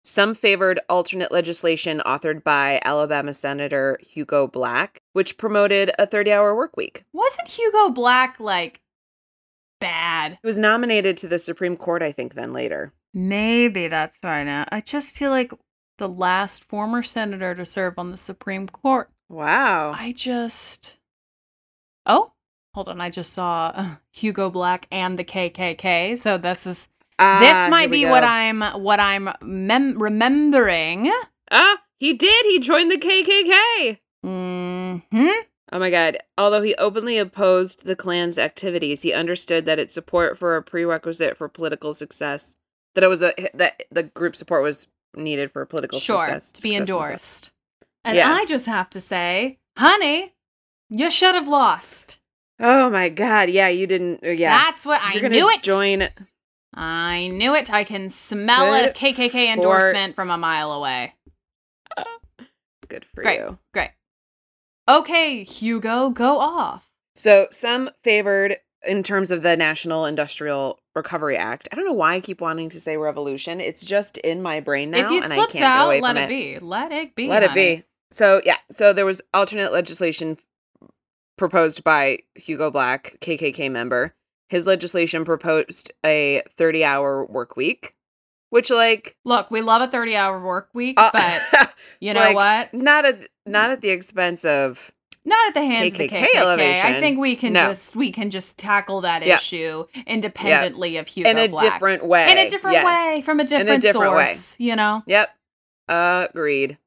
Some 0.05 0.35
favored 0.35 0.81
alternate 0.89 1.31
legislation 1.31 2.01
authored 2.05 2.43
by 2.43 2.81
Alabama 2.83 3.33
Senator 3.33 3.97
Hugo 4.01 4.47
Black, 4.47 5.01
which 5.13 5.37
promoted 5.37 5.91
a 5.97 6.05
30-hour 6.05 6.53
work 6.55 6.75
week. 6.75 7.05
Wasn't 7.13 7.47
Hugo 7.47 7.89
Black 7.89 8.37
like 8.37 8.81
bad? 9.83 10.39
He 10.41 10.47
was 10.47 10.57
nominated 10.57 11.17
to 11.17 11.27
the 11.27 11.37
Supreme 11.39 11.75
Court, 11.77 12.01
I 12.01 12.11
think, 12.11 12.33
then 12.33 12.53
later. 12.53 12.93
Maybe 13.13 13.87
that's 13.87 14.17
right. 14.23 14.43
Now. 14.43 14.65
I 14.71 14.81
just 14.81 15.15
feel 15.15 15.29
like 15.29 15.51
the 15.99 16.09
last 16.09 16.63
former 16.63 17.03
senator 17.03 17.53
to 17.53 17.65
serve 17.65 17.99
on 17.99 18.09
the 18.11 18.17
Supreme 18.17 18.67
Court. 18.67 19.09
Wow. 19.29 19.93
I 19.95 20.11
just. 20.11 20.97
Oh, 22.05 22.33
hold 22.73 22.89
on. 22.89 22.99
I 22.99 23.09
just 23.09 23.33
saw 23.33 23.71
uh, 23.75 23.95
Hugo 24.11 24.49
Black 24.49 24.87
and 24.91 25.17
the 25.19 25.23
KKK. 25.23 26.17
So 26.17 26.37
this 26.37 26.65
is 26.65 26.87
Ah, 27.19 27.37
this 27.39 27.69
might 27.69 27.91
be 27.91 28.01
go. 28.03 28.09
what 28.09 28.23
I'm 28.23 28.61
what 28.81 28.99
I'm 28.99 29.29
mem- 29.43 30.01
remembering. 30.01 31.11
Ah, 31.51 31.77
he 31.99 32.13
did. 32.13 32.45
He 32.47 32.59
joined 32.59 32.89
the 32.91 32.97
KKK. 32.97 33.99
Hmm. 34.23 35.27
Oh 35.73 35.79
my 35.79 35.89
god. 35.89 36.19
Although 36.37 36.61
he 36.61 36.75
openly 36.75 37.17
opposed 37.17 37.83
the 37.83 37.95
Klan's 37.95 38.37
activities, 38.37 39.01
he 39.01 39.11
understood 39.11 39.65
that 39.65 39.79
its 39.79 39.91
support 39.93 40.37
for 40.37 40.55
a 40.55 40.61
prerequisite 40.61 41.35
for 41.35 41.49
political 41.49 41.95
success. 41.95 42.55
That 42.93 43.03
it 43.03 43.07
was 43.07 43.23
a 43.23 43.33
that 43.55 43.81
the 43.91 44.03
group 44.03 44.35
support 44.35 44.61
was 44.61 44.85
needed 45.15 45.51
for 45.51 45.65
political 45.65 45.99
Sure, 45.99 46.19
success. 46.19 46.51
to 46.51 46.61
be 46.61 46.69
success 46.73 46.79
endorsed. 46.89 47.51
And 48.05 48.19
I 48.19 48.45
just 48.45 48.67
have 48.67 48.89
to 48.91 49.01
say, 49.01 49.57
honey, 49.75 50.33
you 50.91 51.09
should 51.09 51.33
have 51.33 51.47
lost. 51.47 52.19
Oh 52.59 52.91
my 52.91 53.09
god. 53.09 53.49
Yeah, 53.49 53.69
you 53.69 53.87
didn't 53.87 54.23
uh, 54.23 54.29
yeah. 54.29 54.55
That's 54.55 54.85
what 54.85 55.01
I 55.01 55.13
You're 55.13 55.23
gonna 55.23 55.33
knew 55.35 55.49
it. 55.49 55.63
Join 55.63 56.07
I 56.75 57.29
knew 57.33 57.55
it. 57.55 57.71
I 57.73 57.83
can 57.83 58.09
smell 58.09 58.73
a 58.75 58.83
Good 58.83 58.95
KKK 58.95 59.31
for- 59.31 59.37
endorsement 59.53 60.13
from 60.15 60.29
a 60.29 60.37
mile 60.37 60.71
away. 60.71 61.15
good 62.87 63.05
for 63.05 63.23
Great. 63.23 63.39
you. 63.39 63.57
Great. 63.73 63.89
Okay, 64.87 65.43
Hugo, 65.43 66.09
go 66.09 66.39
off. 66.39 66.89
So 67.15 67.47
some 67.51 67.89
favored 68.03 68.57
in 68.85 69.03
terms 69.03 69.31
of 69.31 69.43
the 69.43 69.55
National 69.55 70.05
Industrial 70.05 70.79
Recovery 70.95 71.37
Act. 71.37 71.69
I 71.71 71.75
don't 71.75 71.85
know 71.85 71.93
why 71.93 72.15
I 72.15 72.19
keep 72.19 72.41
wanting 72.41 72.69
to 72.69 72.81
say 72.81 72.97
revolution. 72.97 73.61
It's 73.61 73.85
just 73.85 74.17
in 74.17 74.41
my 74.41 74.59
brain 74.59 74.91
now, 74.91 75.05
if 75.05 75.11
it 75.11 75.23
and 75.23 75.31
I 75.31 75.35
can't 75.37 75.51
get 75.51 75.63
out, 75.63 75.85
away 75.85 76.01
let 76.01 76.15
from 76.15 76.23
it 76.23 76.27
be. 76.27 76.59
Let 76.59 76.91
it 76.91 77.15
be. 77.15 77.27
Let 77.27 77.43
it 77.43 77.53
be. 77.53 77.83
So 78.11 78.41
yeah, 78.43 78.57
so 78.71 78.93
there 78.93 79.05
was 79.05 79.21
alternate 79.33 79.71
legislation 79.71 80.37
proposed 81.37 81.83
by 81.83 82.19
Hugo 82.35 82.69
Black, 82.69 83.17
KKK 83.21 83.71
member. 83.71 84.13
His 84.49 84.67
legislation 84.67 85.25
proposed 85.25 85.91
a 86.05 86.43
30-hour 86.59 87.25
work 87.25 87.55
week, 87.55 87.95
which 88.53 88.69
like 88.69 89.17
Look, 89.25 89.49
we 89.51 89.61
love 89.61 89.81
a 89.81 89.87
30 89.87 90.15
hour 90.15 90.39
work 90.39 90.69
week, 90.73 90.99
uh, 90.99 91.09
but 91.11 91.73
you 91.99 92.13
know 92.13 92.19
like, 92.19 92.35
what? 92.35 92.73
Not 92.73 93.03
at 93.05 93.27
not 93.45 93.71
at 93.71 93.81
the 93.81 93.89
expense 93.89 94.45
of 94.45 94.91
Not 95.25 95.47
at 95.47 95.53
the 95.53 95.61
hands 95.65 95.93
of 95.93 95.97
the 95.97 96.07
KKK 96.07 96.27
KKK. 96.35 96.83
I 96.83 96.99
think 96.99 97.19
we 97.19 97.35
can 97.35 97.53
No. 97.53 97.61
just 97.69 97.95
we 97.95 98.11
can 98.11 98.29
just 98.29 98.57
tackle 98.57 99.01
that 99.01 99.25
Yeah. 99.25 99.35
issue 99.35 99.85
independently 100.05 100.97
of 100.97 101.07
Hugo 101.07 101.29
in 101.29 101.37
a 101.37 101.47
Black. 101.47 101.63
different 101.73 102.05
way. 102.05 102.31
in 102.31 102.37
a 102.37 102.49
different 102.49 102.75
Yes. 102.75 102.85
way 102.85 103.21
from 103.21 103.39
a 103.39 103.43
different, 103.43 103.81
different 103.81 104.13
way. 104.15 104.25
source. 104.27 104.55
You 104.59 104.75
know, 104.75 105.03
Yep. 105.07 105.29
Agreed. 105.89 106.77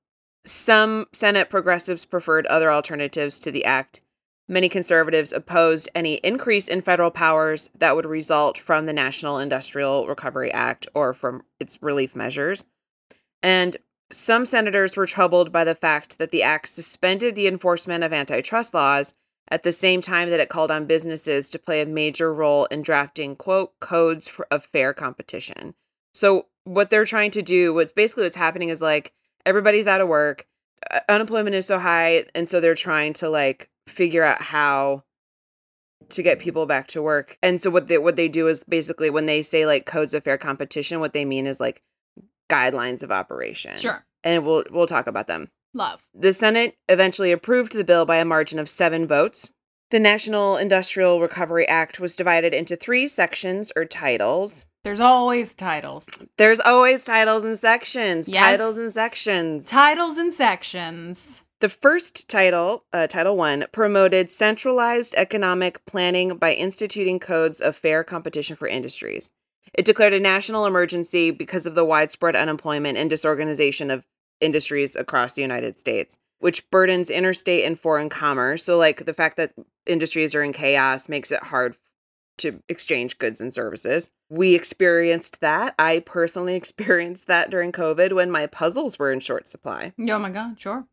Some 0.47 1.07
Senate 1.13 1.51
progressives 1.51 2.05
preferred 2.05 2.47
other 2.47 2.71
alternatives 2.71 3.39
to 3.41 3.51
the 3.51 3.65
act. 3.65 4.01
Many 4.49 4.69
conservatives 4.69 5.33
opposed 5.33 5.89
any 5.95 6.15
increase 6.17 6.69
in 6.69 6.83
federal 6.83 7.11
powers 7.11 7.69
that 7.77 7.97
would 7.97 8.07
result 8.07 8.59
from 8.59 8.87
the 8.87 8.93
National 8.93 9.39
Industrial 9.39 10.07
Recovery 10.07 10.53
Act 10.53 10.87
or 10.95 11.13
from 11.13 11.43
its 11.59 11.83
relief 11.83 12.15
measures. 12.15 12.65
And 13.43 13.77
some 14.11 14.47
senators 14.47 14.97
were 14.97 15.07
troubled 15.07 15.51
by 15.51 15.65
the 15.65 15.75
fact 15.75 16.19
that 16.19 16.31
the 16.31 16.45
act 16.45 16.69
suspended 16.69 17.35
the 17.35 17.49
enforcement 17.49 18.05
of 18.05 18.13
antitrust 18.13 18.73
laws 18.73 19.15
at 19.49 19.65
the 19.65 19.73
same 19.73 20.01
time 20.01 20.31
that 20.31 20.41
it 20.41 20.49
called 20.49 20.71
on 20.71 20.87
businesses 20.87 21.51
to 21.51 21.59
play 21.59 21.81
a 21.81 21.87
major 21.87 22.33
role 22.33 22.67
in 22.67 22.83
drafting, 22.83 23.35
quote, 23.35 23.79
codes 23.81 24.31
of 24.51 24.65
fair 24.67 24.93
competition. 24.95 25.75
So, 26.15 26.47
what 26.65 26.91
they're 26.91 27.05
trying 27.05 27.31
to 27.33 27.43
do, 27.43 27.75
what's 27.75 27.93
basically 27.93 28.25
what's 28.25 28.37
happening 28.37 28.71
is 28.71 28.81
like 28.81 29.13
everybody's 29.45 29.87
out 29.87 30.01
of 30.01 30.09
work, 30.09 30.47
unemployment 31.09 31.55
is 31.55 31.67
so 31.67 31.79
high, 31.79 32.25
and 32.35 32.49
so 32.49 32.61
they're 32.61 32.75
trying 32.75 33.13
to 33.15 33.29
like 33.29 33.71
figure 33.89 34.25
out 34.25 34.43
how 34.43 35.03
to 36.11 36.23
get 36.23 36.39
people 36.39 36.67
back 36.67 36.87
to 36.89 37.03
work. 37.03 37.37
And 37.43 37.61
so 37.61 37.71
what 37.71 37.89
they 37.89 37.99
what 37.99 38.17
they 38.17 38.29
do 38.29 38.47
is 38.49 38.65
basically 38.65 39.11
when 39.11 39.27
they 39.27 39.43
say 39.43 39.67
like 39.67 39.87
codes 39.87 40.15
of 40.15 40.25
fair 40.25 40.39
competition, 40.39 41.01
what 41.01 41.13
they 41.13 41.25
mean 41.25 41.47
is 41.47 41.59
like 41.61 41.83
guidelines 42.51 43.03
of 43.03 43.11
operation. 43.11 43.77
sure, 43.77 44.05
And 44.23 44.45
we'll 44.45 44.65
we'll 44.71 44.87
talk 44.87 45.07
about 45.07 45.27
them. 45.27 45.49
love. 45.75 46.07
The 46.15 46.33
Senate 46.33 46.77
eventually 46.89 47.33
approved 47.33 47.73
the 47.73 47.85
bill 47.85 48.07
by 48.07 48.17
a 48.19 48.25
margin 48.25 48.59
of 48.59 48.69
seven 48.69 49.07
votes. 49.07 49.51
The 49.91 49.99
National 50.01 50.57
Industrial 50.57 51.21
Recovery 51.21 51.67
Act 51.69 52.01
was 52.01 52.17
divided 52.17 52.53
into 52.53 52.75
three 52.77 53.07
sections 53.07 53.71
or 53.77 53.85
titles. 53.85 54.65
There's 54.85 55.01
always 55.01 55.55
titles, 55.55 56.07
There's 56.39 56.61
always 56.61 57.05
titles 57.05 57.45
and 57.45 57.59
sections. 57.59 58.29
Yes. 58.29 58.59
Titles 58.59 58.77
and 58.77 58.93
sections. 58.93 59.67
titles 59.67 60.17
and 60.17 60.33
sections. 60.33 61.43
The 61.61 61.69
first 61.69 62.29
title, 62.29 62.85
uh, 62.93 63.07
Title 63.07 63.37
One, 63.37 63.65
promoted 63.73 64.31
centralized 64.31 65.15
economic 65.17 65.85
planning 65.87 66.37
by 66.37 66.53
instituting 66.53 67.19
codes 67.19 67.61
of 67.61 67.77
fair 67.77 68.05
competition 68.05 68.57
for 68.57 68.69
industries. 68.69 69.31
It 69.73 69.85
declared 69.85 70.13
a 70.13 70.21
national 70.21 70.67
emergency 70.67 71.31
because 71.31 71.67
of 71.67 71.75
the 71.75 71.85
widespread 71.85 72.37
unemployment 72.37 72.99
and 72.99 73.09
disorganization 73.09 73.91
of 73.91 74.07
industries 74.41 74.97
across 74.97 75.35
the 75.35 75.43
United 75.43 75.79
States, 75.79 76.17
which 76.41 76.69
burdens 76.71 77.11
interstate 77.11 77.65
and 77.65 77.79
foreign 77.79 78.09
commerce. 78.09 78.65
So, 78.65 78.77
like 78.77 79.05
the 79.07 79.15
fact 79.15 79.37
that 79.39 79.55
industries 79.87 80.35
are 80.35 80.43
in 80.43 80.53
chaos 80.53 81.09
makes 81.09 81.33
it 81.33 81.43
hard 81.45 81.77
to 82.39 82.63
exchange 82.69 83.19
goods 83.19 83.41
and 83.41 83.53
services. 83.53 84.11
We 84.29 84.55
experienced 84.55 85.41
that. 85.41 85.75
I 85.79 86.01
personally 86.01 86.55
experienced 86.63 87.27
that 87.29 87.51
during 87.51 87.73
COVID 87.73 88.13
when 88.13 88.31
my 88.31 88.47
puzzles 88.47 88.99
were 88.99 89.13
in 89.13 89.21
short 89.21 89.49
supply. 89.49 89.95
Oh 89.99 90.19
my 90.19 90.31
god, 90.31 90.61
sure. 90.61 90.87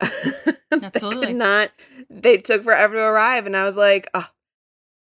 They 0.70 0.84
Absolutely. 0.84 1.26
could 1.28 1.36
not. 1.36 1.70
They 2.10 2.36
took 2.36 2.62
forever 2.62 2.94
to 2.94 3.00
arrive, 3.00 3.46
and 3.46 3.56
I 3.56 3.64
was 3.64 3.76
like, 3.78 4.08
oh, 4.12 4.28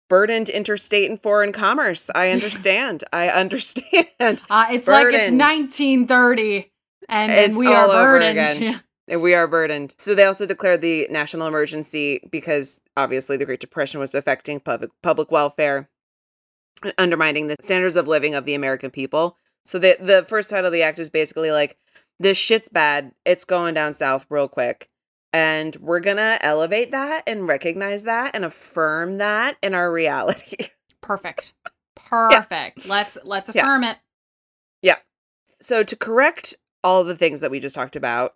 burdened 0.08 0.48
interstate 0.48 1.10
and 1.10 1.20
foreign 1.20 1.50
commerce. 1.52 2.08
I 2.14 2.28
understand. 2.32 3.02
I 3.12 3.28
understand. 3.30 4.06
Uh, 4.48 4.66
it's 4.70 4.86
like 4.86 5.06
it's 5.08 5.32
1930, 5.32 6.72
and, 7.08 7.32
and 7.32 7.50
It's 7.50 7.58
we 7.58 7.66
are 7.66 7.84
all 7.86 7.90
over 7.90 8.18
burdened. 8.18 8.38
again. 8.38 8.80
And 9.08 9.22
we 9.22 9.34
are 9.34 9.48
burdened. 9.48 9.96
So 9.98 10.14
they 10.14 10.22
also 10.22 10.46
declared 10.46 10.82
the 10.82 11.08
national 11.10 11.48
emergency 11.48 12.20
because 12.30 12.80
obviously 12.96 13.36
the 13.36 13.44
Great 13.44 13.58
Depression 13.58 13.98
was 13.98 14.14
affecting 14.14 14.60
public 14.60 14.90
public 15.02 15.32
welfare, 15.32 15.90
undermining 16.96 17.48
the 17.48 17.56
standards 17.60 17.96
of 17.96 18.06
living 18.06 18.34
of 18.36 18.44
the 18.44 18.54
American 18.54 18.92
people. 18.92 19.36
So 19.64 19.80
the 19.80 19.96
the 20.00 20.24
first 20.28 20.48
title 20.48 20.66
of 20.66 20.72
the 20.72 20.82
act 20.84 21.00
is 21.00 21.10
basically 21.10 21.50
like 21.50 21.76
this 22.20 22.36
shit's 22.38 22.68
bad. 22.68 23.12
It's 23.24 23.44
going 23.44 23.74
down 23.74 23.92
south 23.94 24.26
real 24.30 24.46
quick. 24.46 24.88
And 25.32 25.74
we're 25.76 26.00
gonna 26.00 26.38
elevate 26.40 26.90
that 26.92 27.24
and 27.26 27.48
recognize 27.48 28.04
that 28.04 28.34
and 28.34 28.44
affirm 28.44 29.18
that 29.18 29.56
in 29.62 29.74
our 29.74 29.90
reality. 29.92 30.68
Perfect. 31.00 31.54
Perfect. 31.96 32.86
Let's 32.86 33.16
let's 33.24 33.50
Yeah. 33.54 33.62
affirm 33.62 33.84
it. 33.84 33.96
Yeah. 34.82 34.96
So, 35.62 35.82
to 35.82 35.96
correct 35.96 36.54
all 36.82 37.04
the 37.04 37.16
things 37.16 37.40
that 37.40 37.50
we 37.50 37.60
just 37.60 37.74
talked 37.74 37.96
about 37.96 38.34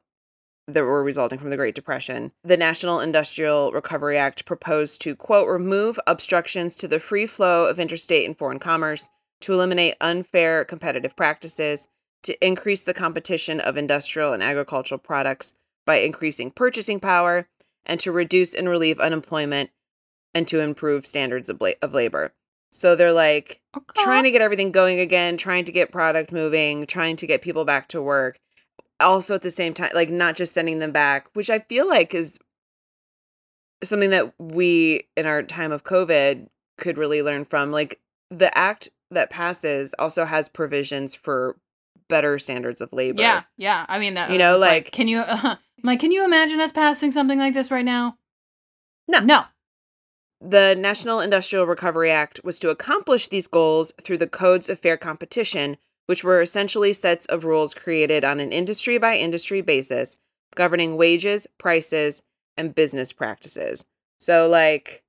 that 0.68 0.83
were 0.85 1.03
resulting 1.05 1.38
from 1.38 1.51
the 1.51 1.57
Great 1.57 1.75
Depression, 1.75 2.33
the 2.42 2.57
National 2.57 3.01
Industrial 3.01 3.70
Recovery 3.73 4.16
Act 4.16 4.44
proposed 4.47 5.01
to, 5.03 5.14
quote, 5.16 5.49
remove 5.49 5.99
obstructions 6.07 6.75
to 6.77 6.88
the 6.88 7.01
free 7.01 7.27
flow 7.27 7.64
of 7.66 7.79
interstate 7.79 8.25
and 8.27 8.37
foreign 8.38 8.59
commerce, 8.59 9.09
to 9.40 9.53
eliminate 9.53 9.97
unfair 10.01 10.64
competitive 10.64 11.16
practices, 11.16 11.88
to 12.25 12.47
increase 12.47 12.83
the 12.83 12.95
competition 12.95 13.61
of 13.61 13.77
industrial 13.77 14.33
and 14.33 14.43
agricultural 14.43 14.99
products 14.99 15.55
by 15.87 15.97
increasing 15.97 16.51
purchasing 16.51 16.99
power, 17.01 17.49
and 17.87 18.01
to 18.01 18.11
reduce 18.11 18.55
and 18.55 18.69
relieve 18.69 18.99
unemployment 18.99 19.71
and 20.35 20.49
to 20.49 20.61
improve 20.61 21.07
standards 21.07 21.49
of, 21.49 21.61
la- 21.61 21.71
of 21.83 21.93
labor. 21.93 22.33
So 22.73 22.97
they're 22.97 23.13
like, 23.13 23.61
Okay. 23.77 24.03
trying 24.03 24.25
to 24.25 24.31
get 24.31 24.41
everything 24.41 24.73
going 24.73 24.99
again, 24.99 25.37
trying 25.37 25.65
to 25.67 25.73
get 25.73 25.93
product 25.93 26.33
moving, 26.33 26.87
trying 26.87 27.17
to 27.17 27.27
get 27.27 27.43
people 27.43 27.65
back 27.65 27.89
to 27.89 28.03
work. 28.03 28.39
Also 28.99 29.35
at 29.35 29.43
the 29.43 29.51
same 29.51 29.75
time, 29.75 29.91
like 29.95 30.09
not 30.11 30.35
just 30.35 30.55
sending 30.55 30.79
them 30.79 30.93
back, 30.93 31.29
which 31.35 31.51
I 31.51 31.59
feel 31.61 31.87
like 31.87 32.15
is 32.15 32.39
something 33.83 34.11
that 34.11 34.33
we 34.39 35.09
in 35.17 35.27
our 35.27 35.43
time 35.43 35.73
of 35.73 35.85
COVID 35.85 36.49
could 36.79 36.97
really 36.99 37.23
learn 37.23 37.45
from. 37.45 37.71
Like 37.71 38.01
the 38.31 38.57
act 38.57 38.89
that 39.11 39.31
passes 39.31 39.95
also 39.99 40.25
has 40.25 40.49
provisions 40.49 41.15
for 41.15 41.57
better 42.09 42.38
standards 42.38 42.81
of 42.81 42.93
labor. 42.93 43.21
Yeah, 43.21 43.43
yeah. 43.57 43.87
I 43.88 43.99
mean, 43.99 44.14
that 44.14 44.31
You 44.31 44.38
know, 44.38 44.55
just 44.55 44.61
like- 44.61 44.93
can 44.93 45.09
you, 45.09 45.21
uh, 45.27 45.57
like, 45.83 46.01
can 46.01 46.12
you 46.12 46.25
imagine 46.25 46.61
us 46.61 46.73
passing 46.73 47.12
something 47.12 47.38
like 47.38 47.55
this 47.55 47.71
right 47.71 47.85
now? 47.85 48.19
No. 49.09 49.21
no. 49.21 49.45
The 50.40 50.75
National 50.79 51.21
Industrial 51.21 51.67
Recovery 51.67 52.11
Act 52.11 52.40
was 52.45 52.59
to 52.61 52.71
accomplish 52.71 53.29
these 53.29 53.47
goals 53.47 53.93
through 54.03 54.19
the 54.19 54.27
Codes 54.27 54.69
of 54.69 54.79
Fair 54.79 54.97
Competition, 54.97 55.77
which 56.07 56.23
were 56.23 56.43
essentially 56.43 56.93
sets 56.93 57.25
of 57.27 57.45
rules 57.45 57.73
created 57.73 58.25
on 58.25 58.40
an 58.40 58.53
industry 58.53 58.99
by 58.99 59.17
industry 59.17 59.61
basis 59.62 60.19
governing 60.55 60.97
wages, 60.97 61.47
prices, 61.59 62.23
and 62.57 62.75
business 62.75 63.12
practices. 63.12 63.87
So, 64.21 64.47
like 64.47 65.03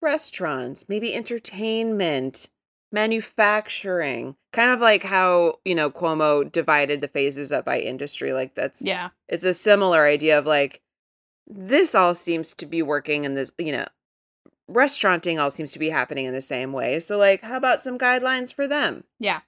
restaurants, 0.00 0.84
maybe 0.88 1.14
entertainment, 1.14 2.48
manufacturing, 2.92 4.36
kind 4.52 4.70
of 4.70 4.80
like 4.80 5.04
how, 5.04 5.58
you 5.64 5.74
know, 5.74 5.90
Cuomo 5.90 6.50
divided 6.50 7.00
the 7.00 7.08
phases 7.08 7.52
up 7.52 7.64
by 7.64 7.78
industry. 7.80 8.32
Like, 8.32 8.54
that's 8.54 8.82
Yeah, 8.82 9.10
it's 9.28 9.44
a 9.44 9.54
similar 9.54 10.06
idea 10.06 10.38
of 10.38 10.46
like 10.46 10.82
this 11.48 11.94
all 11.94 12.14
seems 12.14 12.54
to 12.54 12.66
be 12.66 12.82
working 12.82 13.24
in 13.24 13.34
this 13.34 13.52
you 13.58 13.72
know 13.72 13.86
restauranting 14.70 15.38
all 15.38 15.50
seems 15.50 15.72
to 15.72 15.78
be 15.78 15.88
happening 15.88 16.26
in 16.26 16.34
the 16.34 16.42
same 16.42 16.72
way 16.72 17.00
so 17.00 17.16
like 17.16 17.42
how 17.42 17.56
about 17.56 17.80
some 17.80 17.98
guidelines 17.98 18.52
for 18.52 18.68
them 18.68 19.04
yeah. 19.18 19.40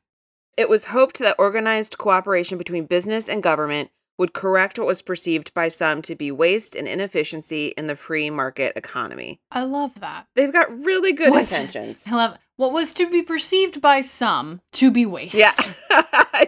it 0.56 0.68
was 0.68 0.86
hoped 0.86 1.18
that 1.18 1.36
organized 1.38 1.98
cooperation 1.98 2.56
between 2.56 2.86
business 2.86 3.28
and 3.28 3.42
government 3.42 3.90
would 4.16 4.32
correct 4.32 4.78
what 4.78 4.86
was 4.86 5.02
perceived 5.02 5.52
by 5.54 5.68
some 5.68 6.02
to 6.02 6.14
be 6.14 6.30
waste 6.30 6.74
and 6.74 6.88
inefficiency 6.88 7.68
in 7.76 7.86
the 7.86 7.96
free 7.96 8.30
market 8.30 8.72
economy 8.76 9.40
I 9.50 9.62
love 9.64 10.00
that. 10.00 10.26
they've 10.34 10.52
got 10.52 10.84
really 10.84 11.12
good 11.12 11.30
Was- 11.30 11.52
intentions 11.52 12.06
I 12.10 12.14
love 12.14 12.38
what 12.60 12.72
was 12.72 12.92
to 12.92 13.08
be 13.10 13.22
perceived 13.22 13.80
by 13.80 14.02
some 14.02 14.60
to 14.72 14.90
be 14.90 15.06
waste. 15.06 15.34
yeah 15.34 15.52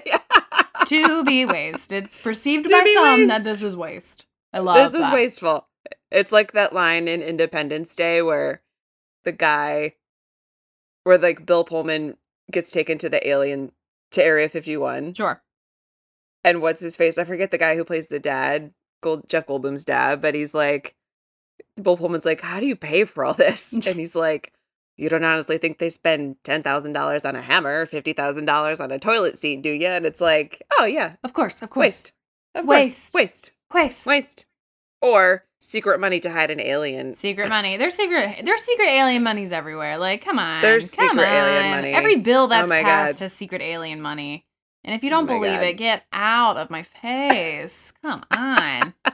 yeah 0.04 0.18
to 0.86 1.24
be 1.24 1.46
waste. 1.46 1.92
It's 1.92 2.18
perceived 2.18 2.66
To 2.68 2.72
by 2.72 2.92
some 2.94 3.26
that 3.28 3.44
this 3.44 3.62
is 3.62 3.74
waste. 3.74 4.26
I 4.52 4.58
love 4.58 4.92
this 4.92 5.00
is 5.02 5.10
wasteful. 5.10 5.66
It's 6.10 6.32
like 6.32 6.52
that 6.52 6.74
line 6.74 7.08
in 7.08 7.22
Independence 7.22 7.94
Day 7.96 8.20
where 8.20 8.60
the 9.24 9.32
guy, 9.32 9.94
where 11.04 11.16
like 11.18 11.46
Bill 11.46 11.64
Pullman 11.64 12.16
gets 12.50 12.70
taken 12.72 12.98
to 12.98 13.08
the 13.08 13.26
alien 13.26 13.72
to 14.10 14.22
Area 14.22 14.48
51, 14.50 15.14
Sure. 15.14 15.40
and 16.44 16.60
what's 16.60 16.82
his 16.82 16.96
face? 16.96 17.16
I 17.16 17.24
forget 17.24 17.50
the 17.50 17.56
guy 17.58 17.74
who 17.76 17.84
plays 17.84 18.08
the 18.08 18.20
dad, 18.20 18.72
Gold 19.00 19.28
Jeff 19.30 19.46
Goldblum's 19.46 19.86
dad, 19.86 20.20
but 20.20 20.34
he's 20.34 20.52
like, 20.52 20.94
Bill 21.80 21.96
Pullman's 21.96 22.26
like, 22.26 22.42
"How 22.42 22.60
do 22.60 22.66
you 22.66 22.76
pay 22.76 23.04
for 23.04 23.24
all 23.24 23.32
this?" 23.34 23.72
And 23.86 23.96
he's 23.96 24.14
like, 24.14 24.52
you 24.96 25.08
don't 25.08 25.24
honestly 25.24 25.58
think 25.58 25.78
they 25.78 25.88
spend 25.88 26.36
$10,000 26.44 27.28
on 27.28 27.36
a 27.36 27.42
hammer, 27.42 27.86
$50,000 27.86 28.80
on 28.80 28.90
a 28.90 28.98
toilet 28.98 29.38
seat, 29.38 29.62
do 29.62 29.70
you? 29.70 29.86
And 29.88 30.04
it's 30.06 30.20
like, 30.20 30.62
oh, 30.78 30.84
yeah, 30.84 31.14
Of 31.24 31.32
course, 31.32 31.62
of 31.62 31.70
course. 31.70 31.84
waste. 31.84 32.12
Of 32.54 32.66
Waste. 32.66 33.12
course. 33.12 33.14
Waste. 33.14 33.52
Waste. 33.72 34.06
Waste. 34.06 34.46
Or 35.00 35.44
secret 35.60 35.98
money 36.00 36.20
to 36.20 36.30
hide 36.30 36.50
an 36.50 36.60
alien. 36.60 37.14
Secret 37.14 37.48
money. 37.48 37.76
There's 37.76 37.94
secret. 37.94 38.44
There's 38.44 38.60
secret 38.62 38.88
alien 38.88 39.22
monies 39.22 39.52
everywhere. 39.52 39.96
Like, 39.98 40.24
come 40.24 40.38
on. 40.38 40.60
There's 40.62 40.90
come 40.92 41.08
secret 41.08 41.26
alien 41.28 41.70
money. 41.70 41.92
Every 41.92 42.16
bill 42.16 42.42
oh 42.42 42.46
that's 42.48 42.68
my 42.68 42.82
passed 42.82 43.18
God. 43.18 43.24
has 43.24 43.32
secret 43.32 43.62
alien 43.62 44.00
money. 44.02 44.44
And 44.84 44.94
if 44.94 45.02
you 45.04 45.10
Oh 45.10 45.14
don't 45.22 45.26
my 45.26 45.34
believe 45.34 45.60
God. 45.60 45.62
it, 45.66 45.72
get 45.74 46.02
out 46.12 46.56
of 46.56 46.68
my 46.68 46.82
face. 46.82 47.92
come 48.02 48.24
on. 48.30 48.94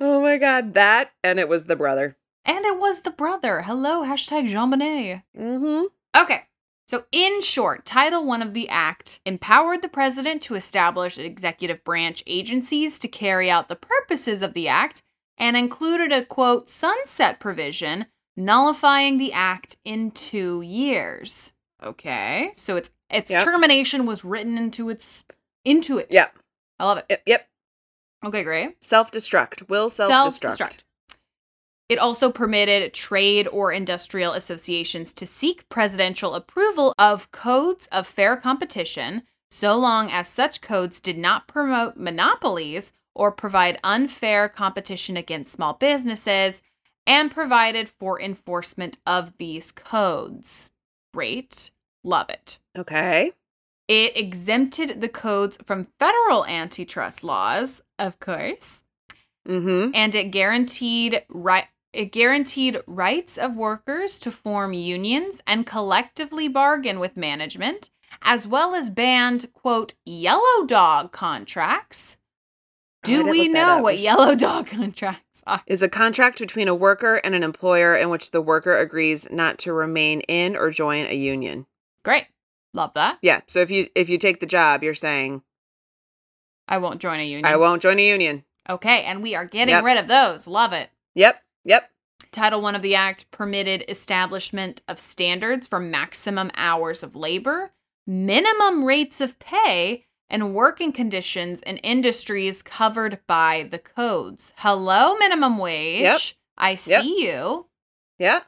oh 0.00 0.20
my 0.22 0.36
God. 0.38 0.74
That, 0.74 1.10
and 1.24 1.38
it 1.38 1.48
was 1.48 1.64
the 1.66 1.76
brother. 1.76 2.16
And 2.48 2.64
it 2.64 2.78
was 2.78 3.02
the 3.02 3.10
brother. 3.10 3.60
Hello, 3.62 4.02
hashtag 4.02 4.48
Jean 4.48 4.70
Bonnet. 4.70 5.20
Mm-hmm. 5.38 5.84
Okay. 6.18 6.44
So, 6.86 7.04
in 7.12 7.42
short, 7.42 7.84
Title 7.84 8.28
I 8.30 8.40
of 8.40 8.54
the 8.54 8.70
Act 8.70 9.20
empowered 9.26 9.82
the 9.82 9.90
president 9.90 10.40
to 10.42 10.54
establish 10.54 11.18
executive 11.18 11.84
branch 11.84 12.22
agencies 12.26 12.98
to 13.00 13.08
carry 13.08 13.50
out 13.50 13.68
the 13.68 13.76
purposes 13.76 14.40
of 14.40 14.54
the 14.54 14.66
act 14.66 15.02
and 15.36 15.58
included 15.58 16.10
a 16.10 16.24
quote 16.24 16.70
sunset 16.70 17.38
provision 17.38 18.06
nullifying 18.34 19.18
the 19.18 19.34
act 19.34 19.76
in 19.84 20.10
2 20.10 20.62
years. 20.62 21.52
Okay. 21.84 22.52
So 22.54 22.76
its 22.76 22.90
its 23.10 23.30
Yep. 23.30 23.44
termination 23.44 24.06
was 24.06 24.24
written 24.24 24.56
into 24.56 24.88
its 24.88 25.22
into 25.66 25.98
it. 25.98 26.08
Yep. 26.10 26.38
I 26.78 26.84
love 26.86 26.98
it. 26.98 27.06
Yep. 27.10 27.22
Yep. 27.26 27.48
Okay, 28.24 28.42
great. 28.42 28.82
Self 28.82 29.10
destruct. 29.10 29.68
Will 29.68 29.90
self 29.90 30.10
destruct. 30.40 30.78
It 31.88 31.98
also 31.98 32.30
permitted 32.30 32.92
trade 32.92 33.48
or 33.48 33.72
industrial 33.72 34.34
associations 34.34 35.12
to 35.14 35.26
seek 35.26 35.68
presidential 35.68 36.34
approval 36.34 36.92
of 36.98 37.30
codes 37.32 37.88
of 37.90 38.06
fair 38.06 38.36
competition 38.36 39.22
so 39.50 39.78
long 39.78 40.10
as 40.10 40.28
such 40.28 40.60
codes 40.60 41.00
did 41.00 41.16
not 41.16 41.48
promote 41.48 41.96
monopolies 41.96 42.92
or 43.14 43.32
provide 43.32 43.80
unfair 43.82 44.48
competition 44.48 45.16
against 45.16 45.52
small 45.52 45.72
businesses 45.72 46.60
and 47.06 47.30
provided 47.30 47.88
for 47.88 48.20
enforcement 48.20 48.98
of 49.06 49.32
these 49.38 49.72
codes. 49.72 50.68
Great. 51.14 51.70
Love 52.04 52.28
it. 52.28 52.58
Okay. 52.76 53.32
It 53.88 54.14
exempted 54.14 55.00
the 55.00 55.08
codes 55.08 55.56
from 55.64 55.88
federal 55.98 56.44
antitrust 56.44 57.24
laws, 57.24 57.80
of 57.98 58.20
course, 58.20 58.80
Mm-hmm. 59.48 59.92
and 59.94 60.14
it 60.14 60.24
guaranteed 60.24 61.22
right 61.30 61.64
it 61.92 62.12
guaranteed 62.12 62.80
rights 62.86 63.38
of 63.38 63.56
workers 63.56 64.20
to 64.20 64.30
form 64.30 64.72
unions 64.72 65.40
and 65.46 65.66
collectively 65.66 66.46
bargain 66.48 66.98
with 67.00 67.16
management, 67.16 67.90
as 68.22 68.46
well 68.46 68.74
as 68.74 68.90
banned 68.90 69.52
quote 69.52 69.94
yellow 70.04 70.64
dog 70.66 71.12
contracts. 71.12 72.16
Oh, 73.04 73.08
Do 73.08 73.16
didn't 73.18 73.30
we 73.30 73.48
know 73.48 73.78
what 73.78 73.98
yellow 73.98 74.34
dog 74.46 74.66
contracts 74.66 75.42
are? 75.46 75.62
Is 75.66 75.82
a 75.82 75.88
contract 75.88 76.38
between 76.40 76.68
a 76.68 76.74
worker 76.74 77.16
and 77.16 77.34
an 77.34 77.42
employer 77.42 77.96
in 77.96 78.10
which 78.10 78.32
the 78.32 78.42
worker 78.42 78.76
agrees 78.76 79.30
not 79.30 79.58
to 79.60 79.72
remain 79.72 80.20
in 80.22 80.56
or 80.56 80.70
join 80.70 81.06
a 81.06 81.14
union. 81.14 81.66
Great. 82.04 82.26
Love 82.74 82.92
that. 82.94 83.18
Yeah. 83.22 83.40
So 83.46 83.60
if 83.60 83.70
you 83.70 83.88
if 83.94 84.08
you 84.10 84.18
take 84.18 84.40
the 84.40 84.46
job, 84.46 84.82
you're 84.82 84.94
saying 84.94 85.42
I 86.66 86.78
won't 86.78 87.00
join 87.00 87.20
a 87.20 87.24
union. 87.24 87.46
I 87.46 87.56
won't 87.56 87.80
join 87.80 87.98
a 87.98 88.06
union. 88.06 88.44
Okay, 88.68 89.02
and 89.04 89.22
we 89.22 89.34
are 89.34 89.46
getting 89.46 89.74
Yep. 89.74 89.84
rid 89.84 89.96
of 89.96 90.08
those. 90.08 90.46
Love 90.46 90.74
it. 90.74 90.90
Yep. 91.14 91.42
Yep. 91.68 91.90
Title 92.32 92.64
I 92.66 92.74
of 92.74 92.82
the 92.82 92.94
Act 92.94 93.30
permitted 93.30 93.84
establishment 93.88 94.82
of 94.88 94.98
standards 94.98 95.66
for 95.66 95.78
maximum 95.78 96.50
hours 96.56 97.02
of 97.02 97.14
labor, 97.14 97.72
minimum 98.06 98.84
rates 98.84 99.20
of 99.20 99.38
pay, 99.38 100.06
and 100.30 100.54
working 100.54 100.92
conditions 100.92 101.60
in 101.62 101.76
industries 101.78 102.62
covered 102.62 103.18
by 103.26 103.68
the 103.70 103.78
codes. 103.78 104.52
Hello, 104.56 105.14
minimum 105.16 105.58
wage. 105.58 106.02
Yep. 106.02 106.20
I 106.56 106.70
Yep. 106.70 107.02
see 107.02 107.26
you. 107.26 107.66
Yeah. 108.18 108.40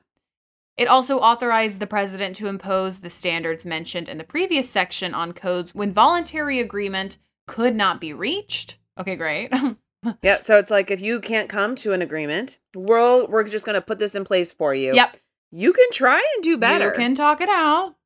It 0.76 0.88
also 0.88 1.18
authorized 1.18 1.78
the 1.78 1.86
president 1.86 2.36
to 2.36 2.46
impose 2.48 3.00
the 3.00 3.10
standards 3.10 3.66
mentioned 3.66 4.08
in 4.08 4.16
the 4.18 4.24
previous 4.24 4.68
section 4.70 5.14
on 5.14 5.32
codes 5.32 5.74
when 5.74 5.92
voluntary 5.92 6.58
agreement 6.58 7.18
could 7.46 7.76
not 7.76 8.00
be 8.00 8.12
reached. 8.14 8.78
Okay, 8.98 9.16
great. 9.16 9.52
Yeah. 10.22 10.40
So 10.40 10.58
it's 10.58 10.70
like 10.70 10.90
if 10.90 11.00
you 11.00 11.20
can't 11.20 11.48
come 11.48 11.74
to 11.76 11.92
an 11.92 12.00
agreement, 12.02 12.58
we're 12.74 13.26
we're 13.26 13.44
just 13.44 13.64
gonna 13.64 13.80
put 13.82 13.98
this 13.98 14.14
in 14.14 14.24
place 14.24 14.50
for 14.52 14.74
you. 14.74 14.94
yep. 14.94 15.16
You 15.52 15.72
can 15.72 15.90
try 15.92 16.22
and 16.34 16.44
do 16.44 16.56
better. 16.56 16.86
You 16.86 16.92
can 16.94 17.14
talk 17.14 17.40
it 17.40 17.48
out. 17.48 17.96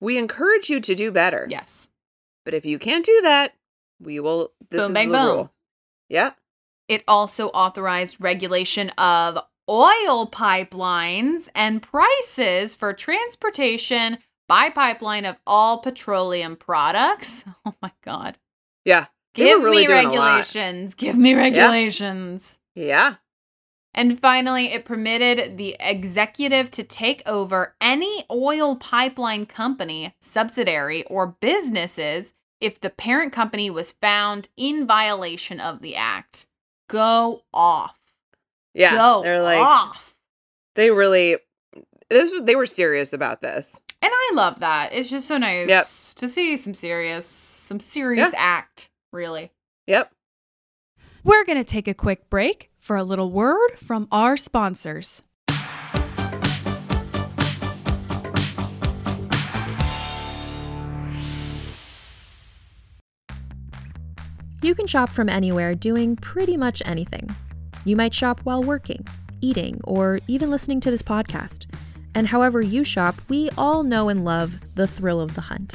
we 0.00 0.18
encourage 0.18 0.68
you 0.68 0.78
to 0.80 0.94
do 0.94 1.10
better. 1.10 1.46
Yes. 1.50 1.88
But 2.44 2.54
if 2.54 2.64
you 2.66 2.78
can't 2.78 3.04
do 3.04 3.20
that, 3.22 3.54
we 4.00 4.20
will 4.20 4.52
this 4.70 4.82
Boom, 4.82 4.90
is 4.90 4.94
bang, 4.94 5.08
the 5.10 5.18
boom. 5.18 5.26
rule. 5.26 5.52
Yeah. 6.08 6.30
It 6.86 7.02
also 7.08 7.48
authorized 7.48 8.18
regulation 8.20 8.90
of 8.90 9.38
oil 9.68 10.28
pipelines 10.30 11.48
and 11.54 11.82
prices 11.82 12.76
for 12.76 12.92
transportation 12.92 14.18
by 14.48 14.70
pipeline 14.70 15.24
of 15.24 15.36
all 15.46 15.78
petroleum 15.78 16.54
products. 16.56 17.44
Oh 17.66 17.74
my 17.82 17.90
God. 18.04 18.38
Yeah. 18.84 19.06
Give 19.36 19.62
really 19.62 19.82
me 19.82 19.86
doing 19.86 20.06
a 20.06 20.10
lot. 20.12 20.24
regulations. 20.26 20.94
Give 20.94 21.16
me 21.16 21.34
regulations. 21.34 22.58
Yeah. 22.74 23.14
And 23.94 24.18
finally, 24.18 24.72
it 24.72 24.84
permitted 24.84 25.56
the 25.56 25.74
executive 25.80 26.70
to 26.72 26.82
take 26.82 27.22
over 27.24 27.74
any 27.80 28.24
oil 28.30 28.76
pipeline 28.76 29.46
company, 29.46 30.14
subsidiary, 30.20 31.04
or 31.04 31.28
businesses 31.40 32.34
if 32.60 32.78
the 32.80 32.90
parent 32.90 33.32
company 33.32 33.70
was 33.70 33.92
found 33.92 34.48
in 34.56 34.86
violation 34.86 35.60
of 35.60 35.80
the 35.80 35.96
act. 35.96 36.46
Go 36.88 37.42
off. 37.54 37.98
Yeah. 38.74 38.94
Go 38.96 39.22
They're 39.22 39.42
like 39.42 39.58
off. 39.66 40.14
they 40.74 40.90
really 40.90 41.36
this 42.10 42.30
they 42.42 42.54
were 42.54 42.66
serious 42.66 43.12
about 43.14 43.40
this. 43.40 43.80
And 44.02 44.12
I 44.14 44.30
love 44.34 44.60
that. 44.60 44.92
It's 44.92 45.08
just 45.08 45.26
so 45.26 45.38
nice 45.38 45.68
Yep. 45.68 45.84
to 46.16 46.28
see 46.28 46.56
some 46.58 46.74
serious, 46.74 47.26
some 47.26 47.80
serious 47.80 48.28
act, 48.36 48.90
really. 49.16 49.50
Yep. 49.86 50.12
We're 51.24 51.44
going 51.44 51.58
to 51.58 51.64
take 51.64 51.88
a 51.88 51.94
quick 51.94 52.30
break 52.30 52.70
for 52.78 52.94
a 52.94 53.02
little 53.02 53.32
word 53.32 53.70
from 53.78 54.06
our 54.12 54.36
sponsors. 54.36 55.24
You 64.62 64.74
can 64.74 64.86
shop 64.86 65.10
from 65.10 65.28
anywhere 65.28 65.74
doing 65.74 66.16
pretty 66.16 66.56
much 66.56 66.82
anything. 66.84 67.34
You 67.84 67.94
might 67.94 68.14
shop 68.14 68.40
while 68.44 68.62
working, 68.62 69.06
eating, 69.40 69.80
or 69.84 70.18
even 70.26 70.50
listening 70.50 70.80
to 70.80 70.90
this 70.90 71.02
podcast. 71.02 71.66
And 72.14 72.26
however 72.26 72.60
you 72.60 72.82
shop, 72.82 73.16
we 73.28 73.50
all 73.56 73.82
know 73.82 74.08
and 74.08 74.24
love 74.24 74.58
the 74.74 74.86
thrill 74.86 75.20
of 75.20 75.34
the 75.34 75.42
hunt. 75.42 75.74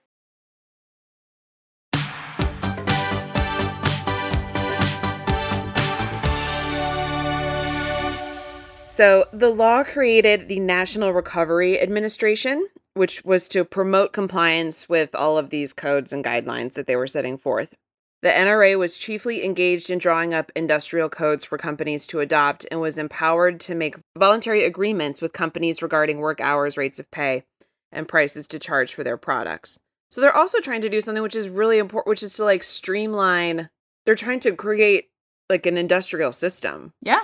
So 8.91 9.25
the 9.31 9.49
law 9.49 9.85
created 9.85 10.49
the 10.49 10.59
National 10.59 11.13
Recovery 11.13 11.79
Administration, 11.79 12.67
which 12.93 13.23
was 13.23 13.47
to 13.47 13.63
promote 13.63 14.11
compliance 14.11 14.89
with 14.89 15.15
all 15.15 15.37
of 15.37 15.49
these 15.49 15.71
codes 15.71 16.11
and 16.11 16.25
guidelines 16.25 16.73
that 16.73 16.87
they 16.87 16.97
were 16.97 17.07
setting 17.07 17.37
forth. 17.37 17.73
The 18.21 18.27
NRA 18.27 18.77
was 18.77 18.97
chiefly 18.97 19.45
engaged 19.45 19.89
in 19.89 19.97
drawing 19.97 20.33
up 20.33 20.51
industrial 20.57 21.07
codes 21.07 21.45
for 21.45 21.57
companies 21.57 22.05
to 22.07 22.19
adopt 22.19 22.65
and 22.69 22.81
was 22.81 22.97
empowered 22.97 23.61
to 23.61 23.75
make 23.75 23.95
voluntary 24.17 24.65
agreements 24.65 25.21
with 25.21 25.31
companies 25.31 25.81
regarding 25.81 26.17
work 26.17 26.41
hours, 26.41 26.75
rates 26.75 26.99
of 26.99 27.09
pay, 27.11 27.45
and 27.93 28.09
prices 28.09 28.45
to 28.47 28.59
charge 28.59 28.93
for 28.93 29.05
their 29.05 29.17
products. 29.17 29.79
So 30.11 30.19
they're 30.19 30.35
also 30.35 30.59
trying 30.59 30.81
to 30.81 30.89
do 30.89 30.99
something 30.99 31.23
which 31.23 31.37
is 31.37 31.47
really 31.47 31.77
important, 31.77 32.09
which 32.09 32.23
is 32.23 32.33
to 32.33 32.43
like 32.43 32.61
streamline. 32.61 33.69
They're 34.05 34.15
trying 34.15 34.41
to 34.41 34.51
create 34.51 35.11
like 35.49 35.65
an 35.65 35.77
industrial 35.77 36.33
system 36.33 36.91
Yeah. 37.01 37.21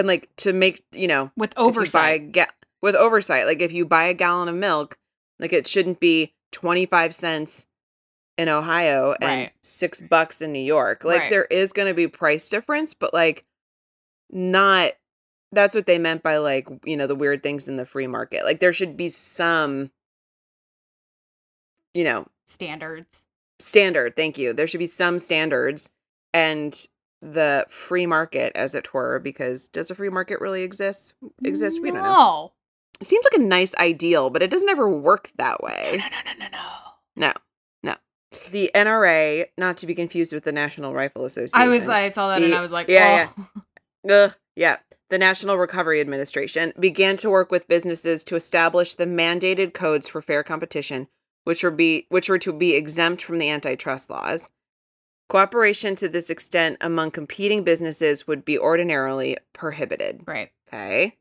And 0.00 0.08
like 0.08 0.28
to 0.38 0.52
make, 0.52 0.84
you 0.92 1.06
know, 1.06 1.30
With 1.36 1.52
if 1.52 1.58
you 1.58 1.62
buy 1.62 1.62
a 1.62 1.68
oversight. 1.68 2.32
ga- 2.32 2.46
with 2.82 2.94
oversight. 2.96 3.46
Like 3.46 3.60
if 3.62 3.72
you 3.72 3.84
buy 3.86 4.04
a 4.04 4.14
gallon 4.14 4.48
of 4.48 4.54
milk, 4.56 4.98
like 5.38 5.52
it 5.52 5.66
shouldn't 5.68 6.00
be 6.00 6.34
25 6.52 7.14
cents 7.14 7.66
in 8.36 8.48
Ohio 8.48 9.14
and 9.20 9.40
Right. 9.42 9.52
6 9.62 10.00
bucks 10.02 10.40
in 10.42 10.52
New 10.52 10.58
York. 10.62 11.04
Like 11.04 11.20
Right. 11.20 11.30
there 11.30 11.44
is 11.44 11.72
going 11.72 11.88
to 11.88 11.94
be 11.94 12.08
price 12.08 12.48
difference, 12.48 12.94
but 12.94 13.14
like 13.14 13.44
not 14.30 14.92
that's 15.52 15.74
what 15.74 15.86
they 15.86 15.98
meant 15.98 16.22
by 16.22 16.36
like, 16.38 16.68
you 16.84 16.96
know, 16.96 17.06
the 17.08 17.14
weird 17.16 17.42
things 17.42 17.68
in 17.68 17.76
the 17.76 17.84
free 17.84 18.06
market. 18.06 18.44
Like 18.44 18.60
there 18.60 18.72
should 18.72 18.96
be 18.96 19.08
some 19.08 19.90
you 21.94 22.04
know, 22.04 22.26
Standards. 22.46 23.24
standard, 23.58 24.14
thank 24.16 24.38
you. 24.38 24.52
There 24.52 24.66
should 24.66 24.78
be 24.78 24.86
some 24.86 25.18
standards 25.18 25.90
and 26.32 26.86
the 27.22 27.66
free 27.68 28.06
market 28.06 28.52
as 28.54 28.74
it 28.74 28.94
were 28.94 29.18
because 29.18 29.68
does 29.68 29.90
a 29.90 29.94
free 29.94 30.08
market 30.08 30.40
really 30.40 30.62
exist 30.62 31.14
exist 31.44 31.80
we 31.82 31.90
don't 31.90 32.02
know 32.02 32.08
No. 32.08 32.52
it 33.00 33.06
seems 33.06 33.24
like 33.24 33.40
a 33.40 33.44
nice 33.44 33.74
ideal, 33.76 34.30
but 34.30 34.42
it 34.42 34.50
doesn't 34.50 34.68
ever 34.68 34.88
work 34.88 35.30
that 35.36 35.62
way. 35.62 35.96
no, 35.98 36.04
no, 36.04 36.32
no, 36.38 36.48
no. 36.50 36.58
No, 37.16 37.26
no. 37.26 37.32
No. 37.82 37.96
The 38.50 38.70
NRA, 38.74 39.46
not 39.58 39.76
to 39.78 39.86
be 39.86 39.94
confused 39.94 40.32
with 40.32 40.44
the 40.44 40.52
National 40.52 40.94
Rifle 40.94 41.24
Association. 41.24 41.60
I 41.60 41.68
was 41.68 41.88
I 41.88 42.08
saw 42.10 42.28
that 42.28 42.42
and 42.42 42.54
I 42.54 42.60
was 42.60 42.72
like, 42.72 42.88
yeah, 42.88 43.28
oh. 43.38 43.62
Ugh, 44.10 44.34
yeah. 44.56 44.76
The 45.10 45.18
National 45.18 45.56
Recovery 45.56 46.00
Administration 46.00 46.72
began 46.78 47.16
to 47.18 47.28
work 47.28 47.50
with 47.50 47.66
businesses 47.66 48.22
to 48.24 48.36
establish 48.36 48.94
the 48.94 49.06
mandated 49.06 49.74
codes 49.74 50.06
for 50.06 50.22
fair 50.22 50.44
competition, 50.44 51.08
which 51.44 51.64
were 51.64 51.72
be 51.72 52.06
which 52.10 52.28
were 52.28 52.38
to 52.38 52.52
be 52.52 52.74
exempt 52.74 53.20
from 53.22 53.38
the 53.38 53.50
antitrust 53.50 54.08
laws. 54.08 54.50
Cooperation 55.30 55.94
to 55.94 56.08
this 56.08 56.28
extent 56.28 56.76
among 56.80 57.12
competing 57.12 57.62
businesses 57.62 58.26
would 58.26 58.44
be 58.44 58.58
ordinarily 58.58 59.36
prohibited. 59.52 60.24
Right. 60.26 60.50
Okay. 60.66 61.18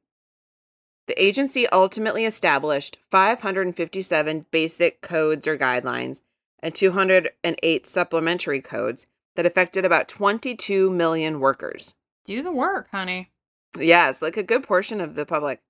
The 1.06 1.24
agency 1.24 1.68
ultimately 1.70 2.26
established 2.26 2.98
557 3.12 4.48
basic 4.50 5.02
codes 5.02 5.46
or 5.46 5.60
guidelines 5.60 6.24
and 6.58 6.74
208 6.74 7.86
supplementary 7.86 8.62
codes 8.62 9.06
that 9.36 9.46
affected 9.46 9.86
about 9.86 10.08
22 10.08 10.90
million 10.90 11.40
workers. 11.40 11.94
Do 12.26 12.42
the 12.42 12.52
work, 12.52 12.88
honey. 12.90 13.30
Yes, 13.78 14.24
like 14.24 14.38
a 14.38 14.44
good 14.44 14.64
portion 14.64 15.02
of 15.02 15.14
the 15.14 15.26
public. 15.28 15.62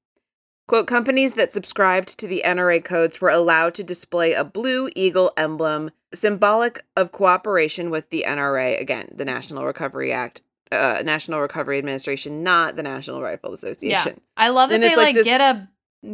Quote 0.69 0.86
Companies 0.86 1.34
that 1.34 1.51
subscribed 1.51 2.19
to 2.19 2.27
the 2.27 2.43
NRA 2.45 2.86
codes 2.86 3.19
were 3.19 3.32
allowed 3.32 3.73
to 3.73 3.84
display 3.84 4.34
a 4.34 4.43
blue 4.43 4.88
eagle 4.95 5.32
emblem, 5.36 5.89
symbolic 6.13 6.86
of 6.95 7.12
cooperation 7.12 7.89
with 7.89 8.12
the 8.12 8.23
NRA, 8.27 8.79
again, 8.79 9.10
the 9.12 9.25
National 9.25 9.65
Recovery 9.65 10.13
Act, 10.13 10.43
uh, 10.71 11.01
National 11.03 11.39
Recovery 11.41 11.79
Administration, 11.79 12.43
not 12.43 12.75
the 12.75 12.84
National 12.84 13.19
Rifle 13.19 13.51
Association. 13.51 14.13
Yeah. 14.17 14.23
I 14.38 14.49
love 14.49 14.69
that 14.69 14.79
Then 14.79 14.91
they 14.91 14.95
like, 14.95 15.05
like 15.08 15.15
this- 15.15 15.25
get 15.25 15.41
a 15.41 15.67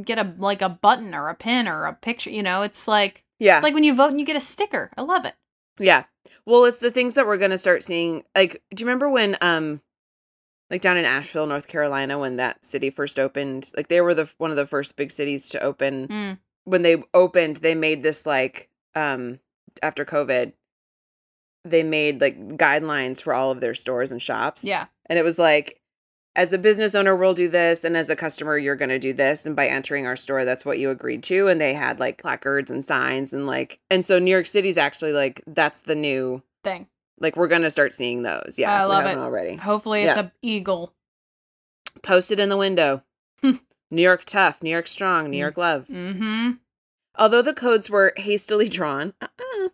get 0.03 0.17
a 0.19 0.33
like 0.37 0.61
a 0.61 0.69
button 0.69 1.13
or 1.13 1.27
a 1.27 1.35
pin 1.35 1.67
or 1.67 1.83
a 1.83 1.91
picture. 1.93 2.29
You 2.29 2.41
know, 2.41 2.61
it's 2.61 2.87
like 2.87 3.25
Yeah. 3.39 3.57
it's 3.57 3.63
like 3.63 3.73
when 3.73 3.83
you 3.83 3.93
vote 3.93 4.11
and 4.11 4.21
you 4.21 4.25
get 4.25 4.37
a 4.37 4.39
sticker. 4.39 4.89
I 4.95 5.01
love 5.01 5.25
it. 5.25 5.33
Yeah. 5.79 6.05
Well, 6.45 6.63
it's 6.63 6.79
the 6.79 6.91
things 6.91 7.15
that 7.15 7.27
we're 7.27 7.37
going 7.37 7.51
to 7.51 7.57
start 7.57 7.83
seeing. 7.83 8.23
Like, 8.33 8.63
do 8.73 8.81
you 8.81 8.87
remember 8.87 9.09
when, 9.09 9.35
um, 9.41 9.81
like 10.69 10.81
down 10.81 10.97
in 10.97 11.05
Asheville, 11.05 11.47
North 11.47 11.67
Carolina, 11.67 12.17
when 12.17 12.37
that 12.37 12.65
city 12.65 12.89
first 12.89 13.19
opened? 13.19 13.71
Like, 13.75 13.87
they 13.87 14.01
were 14.01 14.13
the 14.13 14.29
one 14.37 14.51
of 14.51 14.57
the 14.57 14.65
first 14.65 14.97
big 14.97 15.11
cities 15.11 15.49
to 15.49 15.61
open. 15.61 16.07
Mm. 16.07 16.37
When 16.63 16.81
they 16.81 17.03
opened, 17.13 17.57
they 17.57 17.75
made 17.75 18.01
this 18.01 18.25
like, 18.25 18.69
um, 18.95 19.39
after 19.83 20.03
COVID, 20.05 20.53
they 21.63 21.83
made 21.83 22.21
like 22.21 22.39
guidelines 22.57 23.21
for 23.21 23.33
all 23.33 23.51
of 23.51 23.61
their 23.61 23.73
stores 23.73 24.11
and 24.11 24.21
shops. 24.21 24.63
Yeah. 24.63 24.85
And 25.07 25.19
it 25.19 25.23
was 25.23 25.37
like, 25.37 25.81
as 26.35 26.51
a 26.51 26.57
business 26.57 26.95
owner, 26.95 27.15
we'll 27.15 27.33
do 27.33 27.47
this, 27.47 27.83
and 27.83 27.95
as 27.95 28.09
a 28.09 28.15
customer, 28.15 28.57
you're 28.57 28.75
going 28.75 28.89
to 28.89 28.99
do 28.99 29.13
this. 29.13 29.45
And 29.45 29.55
by 29.55 29.67
entering 29.67 30.05
our 30.05 30.17
store, 30.17 30.43
that's 30.43 30.65
what 30.65 30.79
you 30.79 30.89
agreed 30.89 31.23
to. 31.23 31.47
And 31.47 31.61
they 31.61 31.73
had 31.73 31.99
like 31.99 32.21
placards 32.21 32.69
and 32.69 32.83
signs, 32.83 33.31
and 33.31 33.47
like, 33.47 33.79
and 33.89 34.05
so 34.05 34.19
New 34.19 34.31
York 34.31 34.47
City's 34.47 34.77
actually 34.77 35.13
like, 35.13 35.41
that's 35.47 35.81
the 35.81 35.95
new, 35.95 36.43
Thing. 36.63 36.87
Like, 37.19 37.35
we're 37.35 37.47
going 37.47 37.61
to 37.61 37.71
start 37.71 37.93
seeing 37.93 38.21
those. 38.23 38.55
Yeah. 38.57 38.81
I 38.81 38.85
love 38.85 39.05
it. 39.05 39.17
already. 39.17 39.55
Hopefully, 39.55 40.03
it's 40.03 40.15
Yeah. 40.15 40.23
a 40.23 40.31
eagle. 40.41 40.93
Posted 42.01 42.39
in 42.39 42.49
the 42.49 42.57
window. 42.57 43.03
New 43.43 44.01
York 44.01 44.25
tough, 44.25 44.61
New 44.61 44.69
York 44.69 44.87
strong, 44.87 45.29
New 45.29 45.37
Mm. 45.37 45.39
York 45.39 45.57
love. 45.57 45.87
Mm-hmm. 45.87 46.51
Although 47.17 47.41
the 47.41 47.53
codes 47.53 47.89
were 47.89 48.13
hastily 48.17 48.67
drawn 48.67 49.13
uh-uh, 49.21 49.69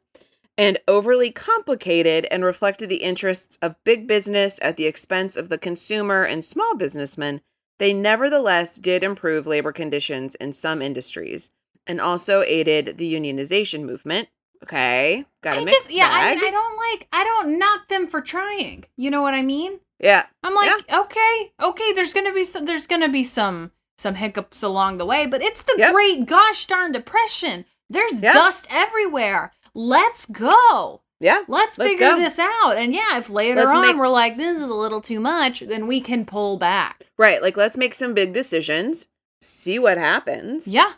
and 0.58 0.78
overly 0.88 1.32
complicated 1.32 2.28
and 2.30 2.46
reflected 2.46 2.90
the 2.90 2.98
interests 2.98 3.58
of 3.62 3.76
big 3.84 4.06
business 4.08 4.60
at 4.62 4.78
the 4.78 4.86
expense 4.86 5.36
of 5.36 5.50
the 5.50 5.58
consumer 5.58 6.24
and 6.24 6.46
small 6.46 6.76
businessmen, 6.76 7.42
they 7.80 7.94
nevertheless 7.94 8.78
did 8.78 9.04
improve 9.04 9.48
labor 9.48 9.72
conditions 9.72 10.36
in 10.36 10.54
some 10.54 10.82
industries 10.84 11.50
and 11.88 12.00
also 12.00 12.44
aided 12.44 13.00
the 13.00 13.12
unionization 13.12 13.82
movement. 13.84 14.30
Okay, 14.64 15.26
got 15.42 15.58
a 15.58 15.62
I 15.62 15.64
mixed 15.64 15.76
just 15.88 15.92
yeah. 15.92 16.10
I, 16.12 16.36
bag. 16.36 16.44
I 16.44 16.52
don't 16.52 16.78
like. 16.92 17.08
I 17.12 17.24
don't 17.24 17.58
knock 17.58 17.88
them 17.88 18.08
for 18.08 18.22
trying. 18.22 18.86
You 18.98 19.10
know 19.12 19.22
what 19.22 19.34
I 19.34 19.42
mean? 19.42 19.80
yeah, 20.00 20.26
I'm 20.44 20.54
like, 20.56 20.92
okay, 20.92 21.52
okay. 21.62 21.94
There's 21.94 22.14
gonna 22.14 22.34
be 22.34 22.44
some. 22.44 22.66
There's 22.66 22.88
gonna 22.88 23.10
be 23.10 23.24
some 23.24 23.72
some 23.98 24.16
hiccups 24.16 24.64
along 24.64 24.98
the 24.98 25.06
way, 25.06 25.26
but 25.26 25.42
it's 25.44 25.64
the 25.64 25.76
Yep. 25.78 25.94
Great 25.94 26.26
Gosh 26.26 26.66
darn 26.68 26.92
Depression. 26.92 27.66
There's 27.90 28.14
Yeah. 28.22 28.34
dust 28.34 28.68
everywhere. 28.72 29.52
Let's 29.74 30.26
go. 30.26 31.02
yeah, 31.20 31.44
Let's, 31.48 31.78
Let's 31.78 31.92
figure 31.92 32.10
go. 32.10 32.18
this 32.18 32.40
out. 32.40 32.78
And 32.78 32.94
yeah, 32.96 33.18
if 33.20 33.30
later 33.30 33.62
Let's 33.62 33.74
on 33.74 33.82
make- 33.86 33.96
we're 33.96 34.08
like, 34.08 34.38
this 34.38 34.58
is 34.60 34.70
a 34.70 34.74
little 34.74 35.02
too 35.02 35.20
much, 35.20 35.60
then 35.60 35.86
we 35.86 36.02
can 36.02 36.26
pull 36.26 36.58
back. 36.58 37.06
right. 37.18 37.42
Like, 37.44 37.56
let's 37.58 37.78
make 37.78 37.94
some 37.94 38.14
big 38.16 38.34
decisions, 38.34 39.08
see 39.40 39.78
what 39.78 39.98
happens. 40.00 40.68
Yeah. 40.68 40.94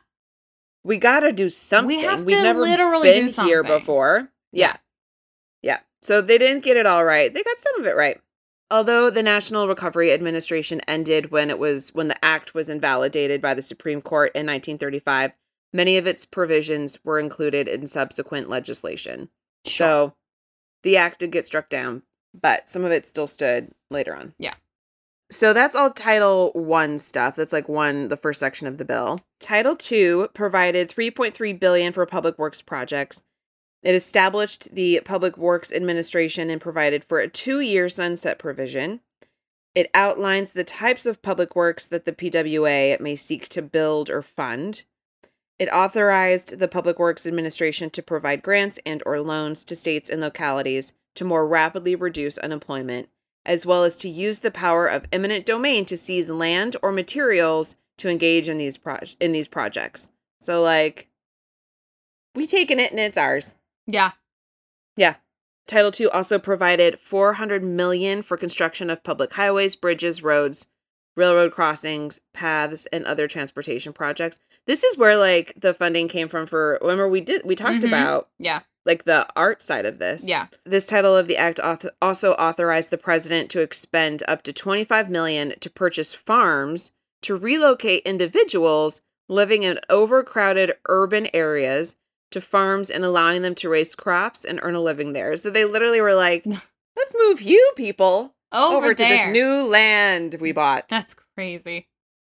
We 0.84 0.98
got 0.98 1.22
to 1.22 1.32
do 1.32 1.50
something. 1.50 1.98
We 1.98 2.04
have 2.04 2.24
We've 2.24 2.38
to 2.38 2.44
never 2.44 2.60
literally 2.60 3.14
do 3.14 3.34
been 3.34 3.46
here 3.46 3.64
before. 3.64 4.30
Yeah. 4.52 4.78
yeah, 5.62 5.80
So 6.02 6.22
they 6.22 6.38
didn't 6.38 6.64
get 6.64 6.78
it 6.78 6.86
all 6.86 7.04
right. 7.04 7.34
They 7.34 7.44
got 7.44 7.60
some 7.60 7.80
of 7.80 7.88
it 7.88 7.96
right. 7.96 8.22
Although 8.70 9.10
the 9.10 9.24
National 9.24 9.68
Recovery 9.68 10.12
Administration 10.12 10.82
ended 10.88 11.32
when 11.32 11.50
it 11.50 11.60
was 11.60 11.94
when 11.94 12.08
the 12.08 12.26
act 12.26 12.54
was 12.54 12.70
invalidated 12.70 13.42
by 13.42 13.54
the 13.54 13.62
Supreme 13.62 14.02
Court 14.02 14.32
in 14.34 14.48
1935, 14.48 15.32
many 15.72 15.98
of 15.98 16.08
its 16.08 16.26
provisions 16.26 16.98
were 17.04 17.20
included 17.20 17.68
in 17.68 17.88
subsequent 17.88 18.50
legislation. 18.50 19.30
So 19.66 20.14
the 20.82 20.98
act 20.98 21.20
did 21.20 21.32
get 21.32 21.46
struck 21.46 21.70
down, 21.70 22.04
but 22.34 22.70
some 22.70 22.84
of 22.84 22.92
it 22.92 23.06
still 23.06 23.28
stood 23.28 23.72
later 23.90 24.16
on. 24.16 24.34
Yeah. 24.38 24.54
So 25.34 25.52
that's 25.52 25.74
all 25.74 25.90
Title 25.90 26.52
1 26.54 27.00
stuff. 27.00 27.36
That's 27.36 27.52
like 27.52 27.68
one 27.68 28.08
the 28.08 28.18
first 28.18 28.40
section 28.40 28.68
of 28.68 28.78
the 28.78 28.86
bill. 28.86 29.22
Title 29.40 29.76
2 29.76 30.30
provided 30.36 30.90
3.3 30.90 31.60
billion 31.60 31.92
for 31.92 32.06
public 32.06 32.38
works 32.38 32.62
projects. 32.62 33.24
It 33.82 33.96
established 33.96 34.76
the 34.76 35.02
Public 35.04 35.36
Works 35.36 35.74
Administration 35.74 36.52
and 36.52 36.62
provided 36.62 37.04
for 37.04 37.20
a 37.20 37.28
2-year 37.28 37.90
sunset 37.90 38.38
provision. 38.38 39.00
It 39.74 39.90
outlines 39.96 40.54
the 40.54 40.64
types 40.64 41.08
of 41.08 41.24
public 41.24 41.56
works 41.56 41.88
that 41.88 42.06
the 42.06 42.14
PWA 42.14 43.00
may 43.00 43.16
seek 43.16 43.50
to 43.50 43.64
build 43.64 44.12
or 44.12 44.22
fund. 44.22 44.86
It 45.58 45.68
authorized 45.70 46.60
the 46.60 46.68
Public 46.68 47.00
Works 47.00 47.26
Administration 47.26 47.90
to 47.90 48.04
provide 48.04 48.44
grants 48.44 48.80
and 48.86 49.02
or 49.04 49.20
loans 49.20 49.64
to 49.66 49.76
states 49.76 50.12
and 50.12 50.22
localities 50.22 50.94
to 51.16 51.26
more 51.26 51.48
rapidly 51.48 51.96
reduce 51.96 52.38
unemployment, 52.38 53.10
as 53.46 53.66
well 53.66 53.84
as 53.84 53.98
to 53.98 54.10
use 54.10 54.40
the 54.40 54.52
power 54.52 54.88
of 54.88 55.06
eminent 55.12 55.46
domain 55.46 55.86
to 55.86 55.98
seize 55.98 56.30
land 56.30 56.76
or 56.82 56.92
materials 56.92 57.76
to 57.98 58.10
engage 58.10 58.48
in 58.50 58.58
these 58.58 58.78
pro- 58.78 59.00
in 59.20 59.32
these 59.32 59.48
projects. 59.48 60.12
So 60.40 60.62
like 60.62 61.10
we 62.36 62.48
taken 62.48 62.80
it 62.80 62.92
and 62.92 63.00
it's 63.00 63.18
ours. 63.18 63.56
Yeah. 63.86 64.12
Yeah. 64.96 65.16
Title 65.68 65.92
II 65.98 66.08
also 66.08 66.40
provided 66.40 67.00
400 67.00 67.64
million 67.64 68.22
for 68.22 68.36
construction 68.38 68.90
of 68.90 69.04
public 69.04 69.34
highways, 69.34 69.76
bridges, 69.76 70.22
roads, 70.22 70.68
railroad 71.16 71.52
crossings, 71.52 72.20
paths, 72.34 72.86
and 72.92 73.06
other 73.06 73.28
transportation 73.28 73.94
projects. 73.94 74.40
This 74.66 74.84
is 74.84 74.98
where 74.98 75.16
like 75.16 75.54
the 75.56 75.74
funding 75.74 76.08
came 76.08 76.28
from 76.28 76.48
for 76.48 76.80
remember 76.82 77.08
we 77.08 77.22
did 77.22 77.44
we 77.46 77.56
talked 77.56 77.84
Mhm. 77.84 77.88
about 77.88 78.30
Yeah. 78.40 78.62
Like 78.86 79.06
the 79.06 79.28
art 79.36 79.62
side 79.62 79.86
of 79.86 80.00
this. 80.00 80.24
Yeah. 80.24 80.48
This 80.66 80.86
title 80.86 81.16
of 81.16 81.28
the 81.28 81.38
act 81.38 81.60
auth- 81.60 81.90
also 82.02 82.34
authorized 82.34 82.90
the 82.90 82.98
president 82.98 83.50
to 83.52 83.62
expend 83.62 84.24
up 84.28 84.42
to 84.44 84.54
25 84.54 85.10
million 85.10 85.54
to 85.60 85.70
purchase 85.70 86.14
farms 86.14 86.92
to 87.22 87.36
relocate 87.36 88.04
individuals 88.04 89.02
living 89.30 89.64
in 89.64 89.80
overcrowded 89.90 90.74
urban 90.88 91.28
areas 91.34 91.96
to 92.32 92.42
farms 92.42 92.90
and 92.90 93.06
allowing 93.06 93.42
them 93.42 93.56
to 93.56 93.70
raise 93.70 93.96
crops 93.96 94.44
and 94.44 94.60
earn 94.62 94.76
a 94.76 94.82
living 94.82 95.14
there. 95.14 95.36
So 95.38 95.50
they 95.50 95.66
literally 95.66 96.02
were 96.02 96.16
like, 96.16 96.46
"Let's 96.96 97.16
move 97.18 97.42
you 97.42 97.74
people 97.76 98.36
Over, 98.52 98.78
over, 98.78 98.94
to 98.94 99.04
this 99.04 99.28
new 99.30 99.64
land 99.64 100.36
we 100.40 100.52
bought." 100.52 100.90
That's 100.90 101.16
crazy. 101.36 101.88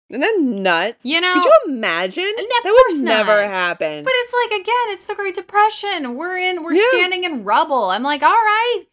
Isn't 0.09 0.21
that 0.21 0.39
nuts? 0.39 1.03
You 1.03 1.19
know- 1.19 1.33
could 1.33 1.43
you 1.43 1.53
imagine? 1.67 2.33
That 2.37 2.63
would 2.89 3.03
never 3.03 3.43
happen. 3.47 4.03
But 4.03 4.13
it's 4.15 4.33
like 4.51 4.61
again, 4.61 4.85
it's 4.93 5.05
the 5.05 5.15
Great 5.15 5.35
Depression. 5.35 6.15
We're 6.15 6.37
in 6.37 6.63
we're 6.63 6.73
Yeah. 6.73 6.87
standing 6.89 7.23
in 7.25 7.43
rubble. 7.43 7.89
I'm 7.89 8.03
like, 8.03 8.23
all 8.23 8.29
right, 8.31 8.83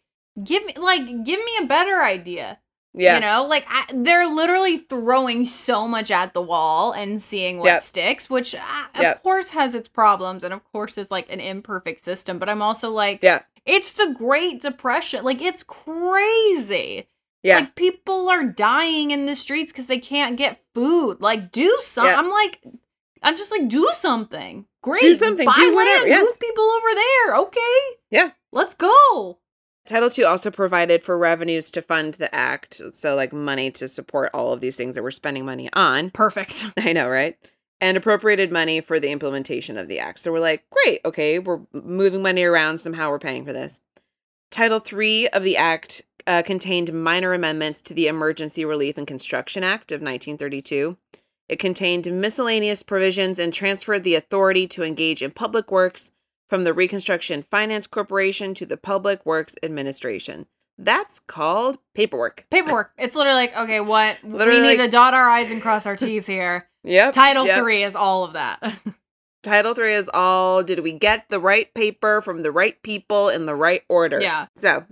give 0.43 0.65
me 0.65 0.73
like 0.77 1.01
give 1.23 1.39
me 1.39 1.57
a 1.61 1.65
better 1.65 2.01
idea. 2.03 2.59
yeah, 2.97 3.15
You 3.15 3.21
know, 3.21 3.45
like 3.47 3.65
I, 3.69 3.85
they're 3.93 4.25
literally 4.27 4.77
throwing 4.77 5.45
so 5.45 5.85
much 5.87 6.11
at 6.11 6.33
the 6.33 6.41
wall 6.41 6.93
and 6.93 7.21
seeing 7.21 7.59
what 7.59 7.65
Yep. 7.67 7.81
sticks, 7.81 8.29
which 8.29 8.55
uh, 8.55 8.59
of 8.95 9.01
Yep. 9.01 9.21
course 9.23 9.49
has 9.49 9.75
its 9.75 9.87
problems 9.89 10.43
and 10.45 10.53
of 10.53 10.63
course 10.71 10.97
is 10.97 11.11
like 11.11 11.29
an 11.31 11.39
imperfect 11.41 12.03
system. 12.03 12.39
But 12.39 12.47
I'm 12.49 12.61
also 12.61 12.89
like, 12.91 13.19
yeah, 13.21 13.41
it's 13.65 13.91
the 13.93 14.07
Great 14.17 14.61
Depression. 14.61 15.23
Like 15.25 15.41
it's 15.41 15.61
crazy. 15.63 17.07
Yeah. 17.45 17.59
Like 17.59 17.75
people 17.75 18.27
are 18.29 18.43
dying 18.43 19.11
in 19.11 19.27
the 19.27 19.35
streets 19.35 19.71
because 19.71 19.85
they 19.87 19.99
can't 19.99 20.35
get 20.35 20.63
food. 20.73 21.21
Like 21.21 21.51
do 21.51 21.77
something. 21.79 22.11
Yeah. 22.11 22.17
I'm 22.17 22.31
like, 22.31 22.59
I'm 23.21 23.35
just 23.37 23.51
like, 23.51 23.67
do 23.67 23.87
something. 23.93 24.65
Great. 24.81 25.01
Do 25.01 25.15
something. 25.15 25.45
Buy 25.45 25.53
Do 25.55 25.75
whatever, 25.75 25.99
land. 25.99 26.07
yes. 26.09 26.27
Move 26.27 26.39
people 26.39 26.63
over 26.63 26.87
there. 26.95 27.35
Okay. 27.37 27.79
Yeah. 28.09 28.31
Let's 28.51 28.73
go. 28.73 29.37
Title 29.85 30.09
II 30.17 30.25
also 30.25 30.49
provided 30.49 31.03
for 31.03 31.17
revenues 31.19 31.69
to 31.69 31.81
fund 31.83 32.15
the 32.15 32.33
act, 32.33 32.81
so 32.93 33.13
like 33.13 33.31
money 33.31 33.69
to 33.69 33.87
support 33.87 34.31
all 34.33 34.51
of 34.51 34.59
these 34.59 34.75
things 34.75 34.95
that 34.95 35.03
we're 35.03 35.11
spending 35.11 35.45
money 35.45 35.69
on. 35.73 36.09
Perfect. 36.09 36.65
I 36.77 36.93
know, 36.93 37.07
right? 37.07 37.37
And 37.79 37.95
appropriated 37.95 38.51
money 38.51 38.81
for 38.81 38.99
the 38.99 39.11
implementation 39.11 39.77
of 39.77 39.87
the 39.87 39.99
act. 39.99 40.17
So 40.19 40.31
we're 40.31 40.39
like, 40.39 40.63
great, 40.71 41.01
okay, 41.05 41.37
we're 41.37 41.61
moving 41.71 42.23
money 42.23 42.41
around 42.43 42.79
somehow. 42.79 43.11
We're 43.11 43.19
paying 43.19 43.45
for 43.45 43.53
this. 43.53 43.79
Title 44.49 44.81
III 44.81 45.29
of 45.29 45.43
the 45.43 45.57
act 45.57 46.03
uh, 46.27 46.41
contained 46.43 46.93
minor 46.93 47.33
amendments 47.33 47.81
to 47.83 47.93
the 47.93 48.07
Emergency 48.07 48.65
Relief 48.65 48.97
and 48.97 49.07
Construction 49.07 49.63
Act 49.63 49.91
of 49.91 50.01
1932. 50.01 50.97
It 51.47 51.59
contained 51.59 52.11
miscellaneous 52.11 52.81
provisions 52.81 53.37
and 53.37 53.53
transferred 53.53 54.03
the 54.03 54.15
authority 54.15 54.67
to 54.69 54.83
engage 54.83 55.21
in 55.21 55.31
public 55.31 55.71
works 55.71 56.11
from 56.49 56.63
the 56.63 56.73
Reconstruction 56.73 57.43
Finance 57.43 57.87
Corporation 57.87 58.53
to 58.55 58.65
the 58.65 58.77
Public 58.77 59.25
Works 59.25 59.55
Administration. 59.63 60.47
That's 60.77 61.19
called 61.19 61.77
paperwork. 61.93 62.45
Paperwork. 62.51 62.91
It's 62.97 63.15
literally 63.15 63.37
like, 63.37 63.57
okay, 63.57 63.79
what? 63.79 64.17
Literally 64.23 64.61
we 64.61 64.67
need 64.67 64.79
like- 64.79 64.89
to 64.89 64.91
dot 64.91 65.13
our 65.13 65.29
I's 65.29 65.51
and 65.51 65.61
cross 65.61 65.85
our 65.85 65.95
T's 65.95 66.25
here. 66.25 66.67
Yep. 66.87 67.13
Title 67.13 67.47
yep. 67.47 67.57
three 67.57 67.81
is 67.81 67.95
all 67.95 68.23
of 68.25 68.33
that. 68.33 68.61
Title 69.41 69.73
three 69.73 69.95
is 69.95 70.07
all 70.13 70.61
did 70.61 70.81
we 70.81 70.93
get 70.93 71.27
the 71.29 71.39
right 71.39 71.73
paper 71.73 72.21
from 72.21 72.43
the 72.43 72.51
right 72.51 72.79
people 72.83 73.27
in 73.29 73.47
the 73.47 73.55
right 73.55 73.81
order? 73.89 74.21
Yeah. 74.21 74.45
So 74.55 74.85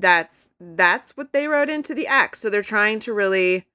that's 0.00 0.50
that's 0.60 1.16
what 1.16 1.32
they 1.32 1.46
wrote 1.46 1.68
into 1.68 1.94
the 1.94 2.06
act. 2.06 2.36
So 2.38 2.50
they're 2.50 2.62
trying 2.62 2.98
to 3.00 3.12
really 3.12 3.66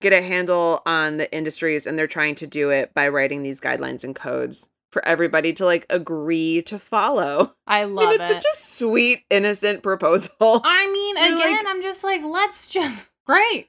get 0.00 0.12
a 0.12 0.22
handle 0.22 0.82
on 0.84 1.16
the 1.16 1.32
industries 1.34 1.86
and 1.86 1.98
they're 1.98 2.06
trying 2.06 2.34
to 2.36 2.46
do 2.46 2.70
it 2.70 2.92
by 2.94 3.08
writing 3.08 3.42
these 3.42 3.60
guidelines 3.60 4.04
and 4.04 4.14
codes 4.14 4.68
for 4.92 5.04
everybody 5.06 5.52
to 5.54 5.64
like 5.64 5.86
agree 5.90 6.62
to 6.62 6.78
follow. 6.78 7.54
I 7.66 7.84
love 7.84 8.10
mean, 8.10 8.20
it's 8.20 8.30
it. 8.30 8.34
such 8.34 8.44
a 8.52 8.56
sweet, 8.56 9.24
innocent 9.30 9.82
proposal. 9.82 10.32
I 10.64 10.86
mean, 10.90 11.16
You're 11.16 11.36
again, 11.36 11.64
like- 11.64 11.66
I'm 11.66 11.82
just 11.82 12.04
like, 12.04 12.22
let's 12.22 12.68
just 12.68 13.10
great. 13.26 13.68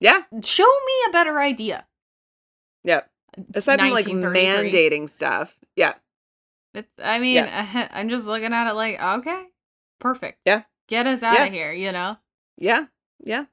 yeah. 0.00 0.22
Show 0.42 0.64
me 0.86 0.92
a 1.08 1.12
better 1.12 1.38
idea. 1.40 1.86
Yep. 2.84 3.10
Aside 3.54 3.80
from 3.80 3.90
like 3.90 4.06
mandating 4.06 5.08
stuff. 5.08 5.56
Yeah. 5.76 5.94
It's, 6.72 6.88
I 7.02 7.18
mean, 7.18 7.46
I'm 7.48 8.08
just 8.08 8.26
looking 8.26 8.52
at 8.52 8.70
it 8.70 8.74
like, 8.74 9.00
okay, 9.02 9.44
perfect. 10.00 10.40
Yeah. 10.44 10.62
Get 10.88 11.06
us 11.06 11.22
out 11.22 11.34
Yeah. 11.34 11.44
of 11.46 11.52
here, 11.52 11.72
you 11.72 11.92
know? 11.92 12.16
Yeah. 12.56 12.86
Yeah. 13.20 13.46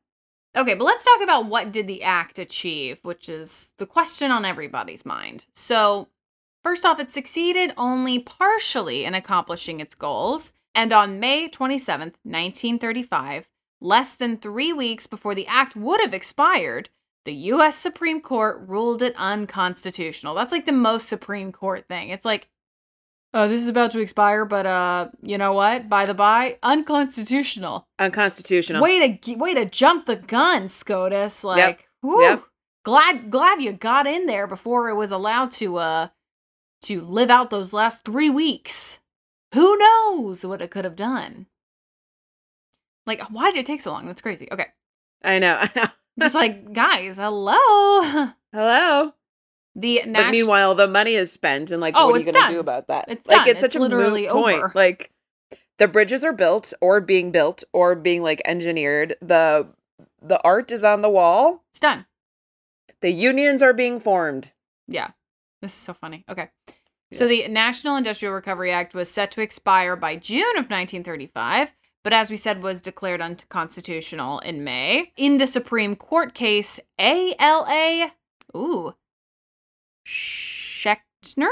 Okay, 0.55 0.73
but 0.73 0.83
let's 0.83 1.05
talk 1.05 1.21
about 1.21 1.45
what 1.45 1.71
did 1.71 1.87
the 1.87 2.03
act 2.03 2.37
achieve, 2.37 2.99
which 3.03 3.29
is 3.29 3.71
the 3.77 3.85
question 3.85 4.31
on 4.31 4.43
everybody's 4.43 5.05
mind. 5.05 5.45
So, 5.55 6.09
first 6.61 6.85
off, 6.85 6.99
it 6.99 7.09
succeeded 7.09 7.73
only 7.77 8.19
partially 8.19 9.05
in 9.05 9.13
accomplishing 9.15 9.79
its 9.79 9.95
goals, 9.95 10.51
and 10.75 10.91
on 10.91 11.21
May 11.21 11.47
27th, 11.47 12.15
1935, 12.23 13.49
less 13.79 14.13
than 14.15 14.37
3 14.37 14.73
weeks 14.73 15.07
before 15.07 15.33
the 15.33 15.47
act 15.47 15.75
would 15.77 16.01
have 16.01 16.13
expired, 16.13 16.89
the 17.23 17.33
US 17.33 17.77
Supreme 17.77 18.19
Court 18.19 18.61
ruled 18.67 19.01
it 19.01 19.15
unconstitutional. 19.15 20.35
That's 20.35 20.51
like 20.51 20.65
the 20.65 20.71
most 20.73 21.07
Supreme 21.07 21.51
Court 21.53 21.87
thing. 21.87 22.09
It's 22.09 22.25
like 22.25 22.49
uh, 23.33 23.47
this 23.47 23.61
is 23.61 23.67
about 23.69 23.91
to 23.91 23.99
expire, 23.99 24.43
but 24.45 24.65
uh, 24.65 25.09
you 25.21 25.37
know 25.37 25.53
what? 25.53 25.87
By 25.87 26.05
the 26.05 26.13
by, 26.13 26.57
unconstitutional. 26.63 27.87
Unconstitutional. 27.99 28.81
Way 28.81 29.17
to 29.17 29.35
way 29.35 29.53
to 29.53 29.65
jump 29.65 30.05
the 30.05 30.17
gun, 30.17 30.67
SCOTUS. 30.69 31.43
Like, 31.43 31.87
whew, 32.01 32.21
Yep. 32.21 32.43
glad 32.83 33.31
glad 33.31 33.61
you 33.61 33.71
got 33.73 34.05
in 34.07 34.25
there 34.25 34.47
before 34.47 34.89
it 34.89 34.95
was 34.95 35.11
allowed 35.11 35.51
to 35.51 35.77
uh 35.77 36.07
to 36.83 37.01
live 37.01 37.29
out 37.29 37.49
those 37.51 37.73
last 37.73 38.03
three 38.03 38.29
weeks. 38.29 38.99
Who 39.53 39.77
knows 39.77 40.45
what 40.45 40.61
it 40.61 40.71
could 40.71 40.85
have 40.85 40.95
done? 40.95 41.45
Like, 43.05 43.21
why 43.29 43.51
did 43.51 43.59
it 43.59 43.65
take 43.65 43.81
so 43.81 43.91
long? 43.91 44.05
That's 44.05 44.21
crazy. 44.21 44.47
Okay, 44.51 44.67
I 45.23 45.39
know. 45.39 45.55
I 45.59 45.69
know. 45.75 45.85
just 46.19 46.35
like 46.35 46.73
guys, 46.73 47.17
hello. 47.17 47.57
Hello. 48.53 49.13
The 49.75 50.01
But 50.05 50.31
meanwhile, 50.31 50.75
the 50.75 50.87
money 50.87 51.13
is 51.15 51.31
spent, 51.31 51.71
and 51.71 51.79
like, 51.81 51.93
Oh, 51.97 52.07
what 52.09 52.15
are 52.17 52.23
you 52.23 52.31
going 52.31 52.47
to 52.47 52.53
do 52.53 52.59
about 52.59 52.87
that? 52.87 53.05
It's 53.07 53.27
like, 53.29 53.39
done. 53.39 53.47
it's 53.49 53.59
such 53.61 53.67
It's 53.67 53.75
a 53.75 53.79
literally 53.79 54.27
point. 54.27 54.57
over. 54.57 54.71
Like, 54.75 55.11
the 55.77 55.87
bridges 55.87 56.23
are 56.25 56.33
built, 56.33 56.73
or 56.81 56.99
being 57.01 57.31
built, 57.31 57.63
or 57.73 57.95
being 57.95 58.21
like 58.21 58.41
engineered. 58.45 59.15
the 59.21 59.67
The 60.21 60.41
art 60.43 60.71
is 60.71 60.83
on 60.83 61.01
the 61.01 61.09
wall. 61.09 61.63
it's 61.69 61.79
done. 61.79 62.05
The 63.01 63.11
unions 63.11 63.63
are 63.63 63.73
being 63.73 63.99
formed. 63.99 64.51
Yeah. 64.87 65.11
This 65.61 65.71
is 65.71 65.77
so 65.79 65.93
funny. 65.93 66.23
Okay. 66.29 66.49
So 67.13 67.27
the 67.27 67.47
National 67.47 67.97
Industrial 67.97 68.33
Recovery 68.33 68.71
Act 68.71 68.93
was 68.93 69.09
set 69.09 69.31
to 69.31 69.41
expire 69.41 69.95
by 69.95 70.15
June 70.15 70.43
of 70.51 70.69
1935, 70.69 71.73
but 72.03 72.13
as 72.13 72.29
we 72.29 72.37
said 72.37 72.61
was 72.63 72.81
declared 72.81 73.19
unconstitutional 73.21 74.39
in 74.39 74.63
May. 74.63 75.11
In 75.17 75.37
the 75.37 75.47
Supreme 75.47 75.95
Court 75.95 76.33
case 76.33 76.79
ALA 76.99 78.11
ooh 78.55 78.95
Schechtner? 80.11 81.49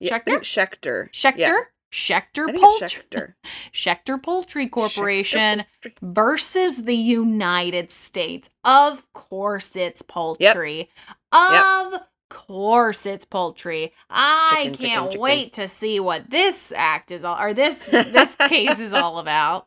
Yeah, 0.00 0.18
Schechter? 0.18 0.40
Schechter. 0.40 1.10
Schechter? 1.12 1.38
Yeah, 1.38 1.60
Schechter 1.92 2.48
I 2.48 2.52
think 2.52 2.64
it's 2.82 2.94
Poultry 2.94 3.02
Schechter. 3.10 3.34
Schechter 3.72 4.22
Poultry 4.22 4.66
Schechter 4.66 4.70
Corporation 4.70 5.64
Poultry. 5.82 5.94
versus 6.02 6.84
the 6.84 6.94
United 6.94 7.90
States. 7.90 8.50
Of 8.64 9.10
course 9.14 9.70
it's 9.74 10.02
poultry. 10.02 10.90
Of 11.32 12.00
course 12.28 13.06
it's 13.06 13.24
poultry. 13.24 13.92
I 14.10 14.48
Chicken, 14.56 14.72
chicken, 14.74 14.88
can't 14.90 15.10
chicken. 15.12 15.20
wait 15.22 15.52
to 15.54 15.68
see 15.68 16.00
what 16.00 16.28
this 16.28 16.72
act 16.76 17.10
is 17.12 17.24
all 17.24 17.38
or 17.40 17.54
this 17.54 17.86
this 17.90 18.34
case 18.36 18.78
is 18.80 18.92
all 18.92 19.18
about. 19.18 19.66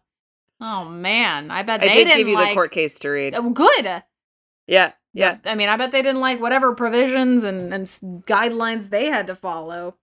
Oh 0.62 0.86
man, 0.86 1.50
I 1.52 1.64
bet 1.64 1.82
I 1.82 1.88
they 1.88 1.94
did 1.94 2.04
didn't 2.06 2.18
give 2.18 2.28
you 2.28 2.36
like 2.36 2.50
the 2.50 2.54
court 2.54 2.72
case 2.72 3.00
to 3.00 3.10
read. 3.10 3.34
Oh, 3.34 3.50
good. 3.50 4.04
Yeah, 4.68 4.92
yeah. 5.14 5.38
I 5.46 5.56
mean, 5.56 5.70
I 5.70 5.78
bet 5.78 5.92
they 5.92 6.02
didn't 6.02 6.22
like 6.22 6.40
whatever 6.42 6.74
provisions 6.76 7.44
and, 7.44 7.74
and 7.74 7.86
guidelines 8.26 8.90
they 8.90 9.06
had 9.08 9.28
to 9.28 9.36
follow. 9.36 9.96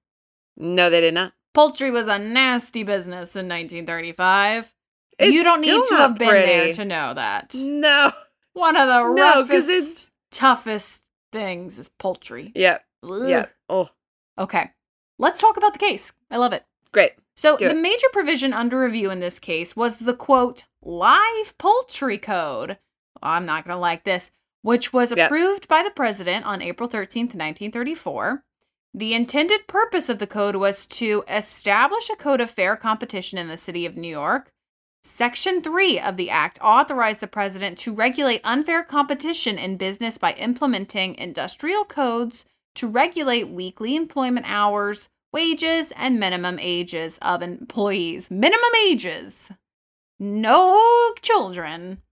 No, 0.56 0.90
they 0.90 1.00
did 1.00 1.14
not. 1.14 1.32
Poultry 1.54 1.90
was 1.90 2.08
a 2.08 2.18
nasty 2.18 2.82
business 2.82 3.34
in 3.36 3.48
1935. 3.48 4.72
It's 5.18 5.32
you 5.32 5.42
don't 5.42 5.62
need 5.62 5.84
to 5.88 5.94
have 5.96 6.18
been 6.18 6.28
there 6.28 6.72
to 6.74 6.84
know 6.84 7.14
that. 7.14 7.54
No, 7.54 8.12
One 8.52 8.76
of 8.76 8.86
the 8.86 8.98
no, 9.14 9.40
roughest, 9.40 9.68
it's 9.70 10.10
toughest 10.30 11.02
things 11.32 11.78
is 11.78 11.88
poultry. 11.88 12.52
yeah, 12.54 12.78
Ugh. 13.02 13.28
yeah. 13.28 13.46
Oh, 13.68 13.88
Okay. 14.38 14.70
Let's 15.18 15.40
talk 15.40 15.56
about 15.56 15.72
the 15.72 15.78
case. 15.78 16.12
I 16.30 16.36
love 16.36 16.52
it. 16.52 16.64
great. 16.92 17.12
So, 17.38 17.56
Do 17.56 17.66
the 17.68 17.76
it. 17.76 17.80
major 17.80 18.06
provision 18.12 18.52
under 18.52 18.78
review 18.80 19.10
in 19.10 19.20
this 19.20 19.38
case 19.38 19.74
was 19.76 19.98
the 19.98 20.14
quote, 20.14 20.64
live 20.82 21.56
poultry 21.58 22.18
code. 22.18 22.78
I'm 23.22 23.46
not 23.46 23.64
going 23.64 23.74
to 23.74 23.80
like 23.80 24.04
this, 24.04 24.30
which 24.66 24.92
was 24.92 25.12
Yep. 25.16 25.26
approved 25.30 25.68
by 25.68 25.84
the 25.84 25.92
president 25.92 26.44
on 26.44 26.60
April 26.60 26.88
13th, 26.88 27.36
1934. 27.36 28.42
The 28.92 29.14
intended 29.14 29.68
purpose 29.68 30.08
of 30.08 30.18
the 30.18 30.26
code 30.26 30.56
was 30.56 30.86
to 30.86 31.22
establish 31.28 32.10
a 32.10 32.16
code 32.16 32.40
of 32.40 32.50
fair 32.50 32.74
competition 32.76 33.38
in 33.38 33.46
the 33.46 33.58
city 33.58 33.86
of 33.86 33.96
New 33.96 34.08
York. 34.08 34.50
Section 35.04 35.62
3 35.62 36.00
of 36.00 36.16
the 36.16 36.30
act 36.30 36.58
authorized 36.60 37.20
the 37.20 37.28
president 37.28 37.78
to 37.78 37.94
regulate 37.94 38.40
unfair 38.42 38.82
competition 38.82 39.56
in 39.56 39.76
business 39.76 40.18
by 40.18 40.32
implementing 40.32 41.14
industrial 41.14 41.84
codes 41.84 42.44
to 42.74 42.88
regulate 42.88 43.48
weekly 43.48 43.94
employment 43.94 44.46
hours, 44.48 45.08
wages, 45.32 45.92
and 45.94 46.18
minimum 46.18 46.58
ages 46.58 47.18
of 47.22 47.40
employees. 47.40 48.32
Minimum 48.32 48.74
ages. 48.84 49.52
No 50.18 51.12
children. 51.22 52.02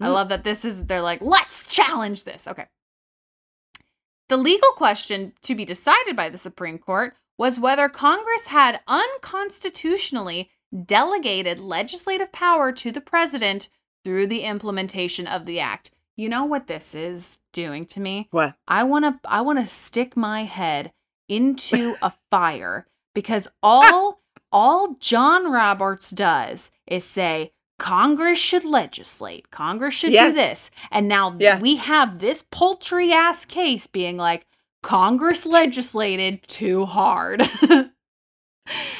I 0.00 0.06
Mm. 0.08 0.12
love 0.14 0.28
that 0.28 0.44
this 0.44 0.64
is, 0.64 0.86
they're 0.86 1.00
like, 1.00 1.20
let's 1.22 1.66
challenge 1.68 2.24
this. 2.24 2.46
Okay. 2.46 2.66
The 4.28 4.36
legal 4.36 4.70
question 4.72 5.32
to 5.42 5.54
be 5.54 5.64
decided 5.64 6.16
by 6.16 6.28
the 6.28 6.38
Supreme 6.38 6.78
Court 6.78 7.16
was 7.38 7.60
whether 7.60 7.88
Congress 7.88 8.46
had 8.46 8.80
unconstitutionally 8.88 10.50
delegated 10.84 11.58
legislative 11.58 12.32
power 12.32 12.72
to 12.72 12.90
the 12.90 13.00
president 13.00 13.68
through 14.04 14.26
the 14.26 14.42
implementation 14.42 15.26
of 15.26 15.46
the 15.46 15.60
act. 15.60 15.90
You 16.16 16.28
know 16.28 16.44
what 16.44 16.66
this 16.66 16.94
is 16.94 17.38
doing 17.52 17.86
to 17.86 18.00
me? 18.00 18.28
What? 18.30 18.54
I 18.66 18.84
want 18.84 19.04
to 19.04 19.28
I 19.30 19.42
want 19.42 19.58
to 19.60 19.66
stick 19.66 20.16
my 20.16 20.44
head 20.44 20.92
into 21.28 21.94
a 22.02 22.12
fire 22.30 22.86
because 23.14 23.48
all 23.62 24.22
all 24.50 24.94
John 24.98 25.50
Roberts 25.52 26.10
does 26.10 26.70
is 26.86 27.04
say 27.04 27.52
Congress 27.78 28.38
should 28.38 28.64
legislate. 28.64 29.50
Congress 29.50 29.94
should 29.94 30.12
Yes. 30.12 30.32
do 30.32 30.40
this. 30.40 30.70
And 30.90 31.08
now 31.08 31.36
Yeah. 31.38 31.58
we 31.60 31.76
have 31.76 32.18
this 32.18 32.42
poultry 32.50 33.12
ass 33.12 33.44
case 33.44 33.86
being 33.86 34.16
like 34.16 34.46
Congress 34.82 35.44
legislated 35.44 36.42
too 36.48 36.86
hard. 36.86 37.42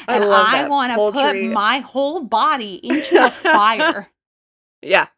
And 0.09 0.24
love 0.24 0.47
I 0.47 0.68
want 0.68 0.93
to 0.93 1.12
put 1.12 1.43
my 1.43 1.79
whole 1.81 2.20
body 2.20 2.74
into 2.85 3.24
a 3.24 3.31
fire. 3.31 4.09
Yeah, 4.81 5.09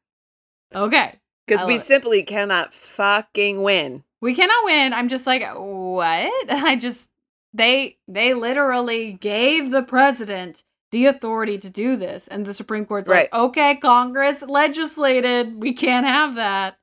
Okay. 0.75 1.19
because 1.47 1.65
we 1.67 1.75
it. 1.75 1.81
simply 1.81 2.23
cannot 2.23 2.73
fucking 2.73 3.63
win. 3.63 4.05
We 4.23 4.35
cannot 4.35 4.65
win. 4.65 4.95
I'm 4.95 5.09
just 5.09 5.27
like, 5.27 5.43
what? 5.55 6.33
I 6.51 6.77
just 6.77 7.11
they 7.53 7.99
they 8.09 8.33
literally 8.35 9.13
gave 9.13 9.71
the 9.71 9.83
president 9.83 10.63
the 10.93 11.07
authority 11.07 11.59
to 11.59 11.71
do 11.71 11.97
this. 11.97 12.27
And 12.29 12.47
the 12.47 12.55
Supreme 12.55 12.87
Court's 12.87 13.09
Right. 13.09 13.33
like, 13.33 13.41
okay, 13.41 13.77
Congress 13.77 14.43
legislated. 14.43 15.57
We 15.61 15.73
can't 15.73 16.07
have 16.07 16.35
that. 16.37 16.79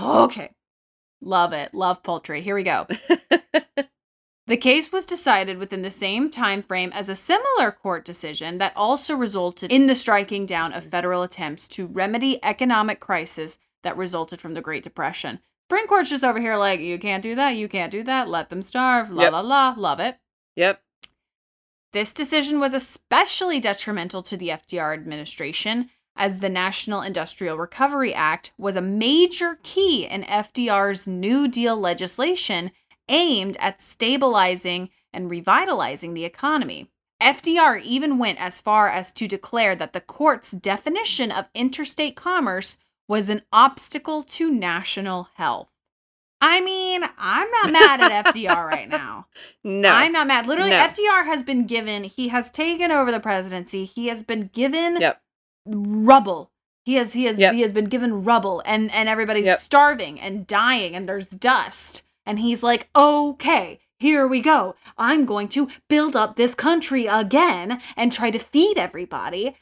Okay. 0.00 0.50
Love 1.20 1.52
it. 1.52 1.72
Love 1.74 2.02
poultry. 2.02 2.40
Here 2.42 2.54
we 2.54 2.62
go. 2.64 2.86
The 4.46 4.58
case 4.58 4.92
was 4.92 5.06
decided 5.06 5.56
within 5.56 5.80
the 5.80 5.90
same 5.90 6.28
time 6.28 6.62
frame 6.62 6.92
as 6.92 7.08
a 7.08 7.16
similar 7.16 7.72
court 7.72 8.04
decision 8.04 8.58
that 8.58 8.74
also 8.76 9.14
resulted 9.14 9.72
in 9.72 9.86
the 9.86 9.94
striking 9.94 10.44
down 10.44 10.74
of 10.74 10.84
federal 10.84 11.22
attempts 11.22 11.66
to 11.68 11.86
remedy 11.86 12.38
economic 12.44 13.00
crisis 13.00 13.56
that 13.84 13.96
resulted 13.96 14.42
from 14.42 14.52
the 14.52 14.60
Great 14.60 14.82
Depression. 14.82 15.40
Supreme 15.70 15.86
Court's 15.86 16.10
just 16.10 16.24
over 16.24 16.38
here 16.38 16.56
like, 16.56 16.80
you 16.80 16.98
can't 16.98 17.22
do 17.22 17.34
that, 17.36 17.56
you 17.56 17.70
can't 17.70 17.90
do 17.90 18.02
that, 18.02 18.28
let 18.28 18.50
them 18.50 18.60
starve, 18.60 19.08
la 19.10 19.22
Yep. 19.22 19.32
la 19.32 19.40
la, 19.40 19.74
love 19.78 19.98
it. 19.98 20.18
yep. 20.56 20.82
This 21.94 22.12
decision 22.12 22.58
was 22.58 22.74
especially 22.74 23.60
detrimental 23.60 24.20
to 24.24 24.36
the 24.36 24.48
FDR 24.48 24.94
administration, 24.94 25.90
as 26.16 26.40
the 26.40 26.48
National 26.48 27.02
Industrial 27.02 27.56
Recovery 27.56 28.12
Act 28.12 28.50
was 28.58 28.74
a 28.74 28.80
major 28.80 29.60
key 29.62 30.04
in 30.04 30.24
FDR's 30.24 31.06
New 31.06 31.46
Deal 31.46 31.76
legislation 31.76 32.72
aimed 33.08 33.56
at 33.60 33.80
stabilizing 33.80 34.90
and 35.12 35.30
revitalizing 35.30 36.14
the 36.14 36.24
economy. 36.24 36.90
FDR 37.22 37.80
even 37.80 38.18
went 38.18 38.40
as 38.40 38.60
far 38.60 38.88
as 38.88 39.12
to 39.12 39.28
declare 39.28 39.76
that 39.76 39.92
the 39.92 40.00
court's 40.00 40.50
definition 40.50 41.30
of 41.30 41.46
interstate 41.54 42.16
commerce 42.16 42.76
was 43.06 43.28
an 43.28 43.42
obstacle 43.52 44.24
to 44.24 44.50
national 44.50 45.28
health. 45.34 45.68
I 46.46 46.60
mean, 46.60 47.02
I'm 47.16 47.50
not 47.50 47.72
mad 47.72 48.00
at 48.00 48.26
FDR 48.26 48.66
right 48.66 48.88
now. 48.88 49.26
No. 49.64 49.88
I'm 49.88 50.12
not 50.12 50.26
mad. 50.26 50.46
Literally, 50.46 50.70
No. 50.70 50.76
FDR 50.88 51.24
has 51.24 51.42
been 51.42 51.66
given, 51.66 52.04
he 52.04 52.28
has 52.28 52.50
taken 52.50 52.90
over 52.90 53.10
the 53.10 53.18
presidency. 53.20 53.84
He 53.86 54.08
has 54.08 54.22
been 54.22 54.50
given 54.52 55.00
Yep. 55.00 55.22
rubble. 55.66 56.50
He 56.84 56.94
has 56.96 57.14
he 57.14 57.24
has 57.24 57.38
Yep. 57.40 57.54
he 57.54 57.62
has 57.62 57.72
been 57.72 57.86
given 57.86 58.22
rubble 58.24 58.62
and 58.66 58.92
and 58.92 59.08
everybody's 59.08 59.46
Yep. 59.46 59.58
starving 59.58 60.20
and 60.20 60.46
dying 60.46 60.94
and 60.94 61.08
there's 61.08 61.28
dust. 61.28 62.02
And 62.26 62.38
he's 62.40 62.62
like, 62.62 62.88
"Okay, 62.94 63.78
here 63.98 64.26
we 64.26 64.40
go. 64.42 64.74
I'm 64.98 65.24
going 65.24 65.48
to 65.48 65.68
build 65.88 66.14
up 66.14 66.36
this 66.36 66.54
country 66.54 67.06
again 67.06 67.80
and 67.96 68.12
try 68.12 68.30
to 68.30 68.38
feed 68.38 68.76
everybody." 68.78 69.56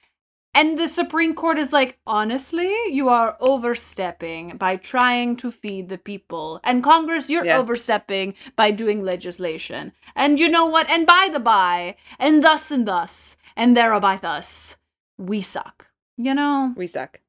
And 0.54 0.78
the 0.78 0.86
Supreme 0.86 1.34
Court 1.34 1.56
is 1.58 1.72
like, 1.72 1.98
honestly, 2.06 2.70
you 2.90 3.08
are 3.08 3.36
overstepping 3.40 4.58
by 4.58 4.76
trying 4.76 5.36
to 5.36 5.50
feed 5.50 5.88
the 5.88 5.96
people. 5.96 6.60
And 6.62 6.84
Congress, 6.84 7.30
you're 7.30 7.44
Yeah. 7.44 7.58
overstepping 7.58 8.34
by 8.54 8.70
doing 8.70 9.02
legislation. 9.02 9.92
And 10.14 10.38
you 10.38 10.50
know 10.50 10.66
what? 10.66 10.90
And 10.90 11.06
by 11.06 11.30
the 11.32 11.40
by, 11.40 11.96
and 12.18 12.44
thus 12.44 12.70
and 12.70 12.86
thus, 12.86 13.36
and 13.56 13.74
thereby 13.74 14.16
thus, 14.20 14.76
we 15.16 15.40
suck. 15.40 15.86
You 16.18 16.34
know, 16.34 16.74
we 16.76 16.86
suck. 16.86 17.20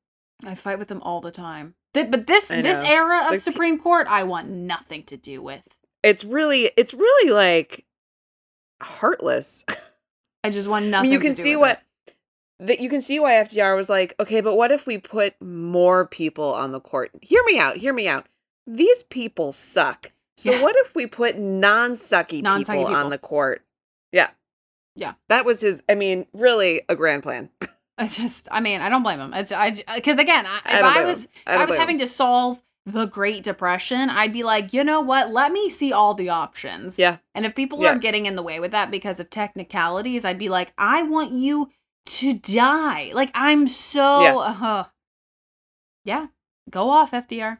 I 0.46 0.56
fight 0.56 0.78
with 0.78 0.90
them 0.90 1.02
all 1.02 1.22
the 1.22 1.32
time. 1.32 1.76
Th- 1.94 2.12
but 2.12 2.28
this 2.28 2.48
this 2.50 2.86
era 2.86 3.24
of 3.26 3.32
Like- 3.32 3.40
Supreme 3.40 3.80
Court, 3.80 4.08
I 4.10 4.24
want 4.24 4.50
nothing 4.50 5.04
to 5.04 5.16
do 5.16 5.42
with. 5.42 5.64
It's 6.04 6.26
really, 6.26 6.72
it's 6.76 6.94
really 6.94 7.32
like 7.32 7.86
heartless. 8.82 9.64
I 10.44 10.50
just 10.50 10.68
want 10.68 10.86
I 10.86 10.90
nothing. 10.90 11.10
mean, 11.10 11.14
you 11.14 11.20
to 11.20 11.26
can 11.28 11.36
do 11.36 11.42
see 11.44 11.56
with 11.56 11.62
what 11.62 11.72
it. 11.78 11.80
That 12.64 12.80
you 12.80 12.90
can 12.90 13.02
see 13.02 13.20
why 13.20 13.34
FDR 13.34 13.76
was 13.76 13.90
like, 13.90 14.16
okay, 14.20 14.42
but 14.42 14.56
what 14.56 14.72
if 14.72 14.86
we 14.86 14.98
put 14.98 15.36
more 15.42 16.08
people 16.08 16.54
on 16.54 16.72
the 16.72 16.80
court? 16.80 17.12
Hear 17.22 17.44
me 17.46 17.60
out. 17.60 17.78
Hear 17.78 17.94
me 17.94 18.08
out. 18.08 18.26
These 18.66 19.04
people 19.04 19.52
suck. 19.52 20.12
So 20.38 20.52
Yeah. 20.52 20.62
what 20.64 20.76
if 20.78 20.96
we 20.96 21.06
put 21.06 21.38
non-sucky, 21.38 22.42
Non-sucky 22.42 22.66
people, 22.66 22.86
people. 22.86 22.96
on 22.96 23.10
the 23.10 23.18
court? 23.18 23.64
Yeah. 24.12 24.30
Yeah. 24.96 25.14
That 25.30 25.46
was 25.46 25.62
his. 25.62 25.84
I 25.90 25.96
mean, 25.96 26.26
really 26.34 26.82
a 26.90 26.96
grand 26.96 27.24
plan. 27.24 27.50
I 27.98 28.08
just, 28.08 28.48
I 28.52 28.60
mean, 28.60 28.82
I 28.82 28.90
don't 28.90 29.04
blame 29.04 29.20
him. 29.20 29.34
It's, 29.34 29.52
I, 29.52 29.72
because 29.96 30.18
again, 30.18 30.46
I, 30.48 30.60
I 30.66 30.74
if 30.74 30.80
don't 30.80 30.98
I 30.98 31.04
was, 31.04 31.28
I 31.46 31.56
I, 31.58 31.66
was 31.66 31.76
having 31.76 32.00
to 32.00 32.08
solve 32.08 32.62
the 32.86 33.06
Great 33.06 33.44
Depression, 33.44 34.10
I'd 34.10 34.34
be 34.34 34.44
like, 34.44 34.74
you 34.74 34.84
know 34.84 35.00
what? 35.00 35.32
Let 35.32 35.52
me 35.52 35.70
see 35.70 35.94
all 35.94 36.14
the 36.16 36.30
options. 36.30 36.98
Yeah. 36.98 37.18
And 37.36 37.46
if 37.46 37.54
people 37.56 37.82
Yeah. 37.82 37.96
are 37.96 38.00
getting 38.00 38.26
in 38.26 38.36
the 38.36 38.42
way 38.44 38.60
with 38.60 38.72
that 38.72 38.90
because 38.92 39.20
of 39.20 39.30
technicalities, 39.30 40.26
I'd 40.26 40.40
be 40.40 40.50
like, 40.50 40.74
I 40.78 41.04
want 41.04 41.34
you 41.34 41.70
to 42.06 42.34
die. 42.34 43.12
Like, 43.14 43.32
I'm 43.34 43.68
so, 43.68 44.22
Yeah. 44.22 44.36
uh, 44.36 44.84
yeah, 46.04 46.28
go 46.70 46.90
off, 46.90 47.12
FDR. 47.14 47.60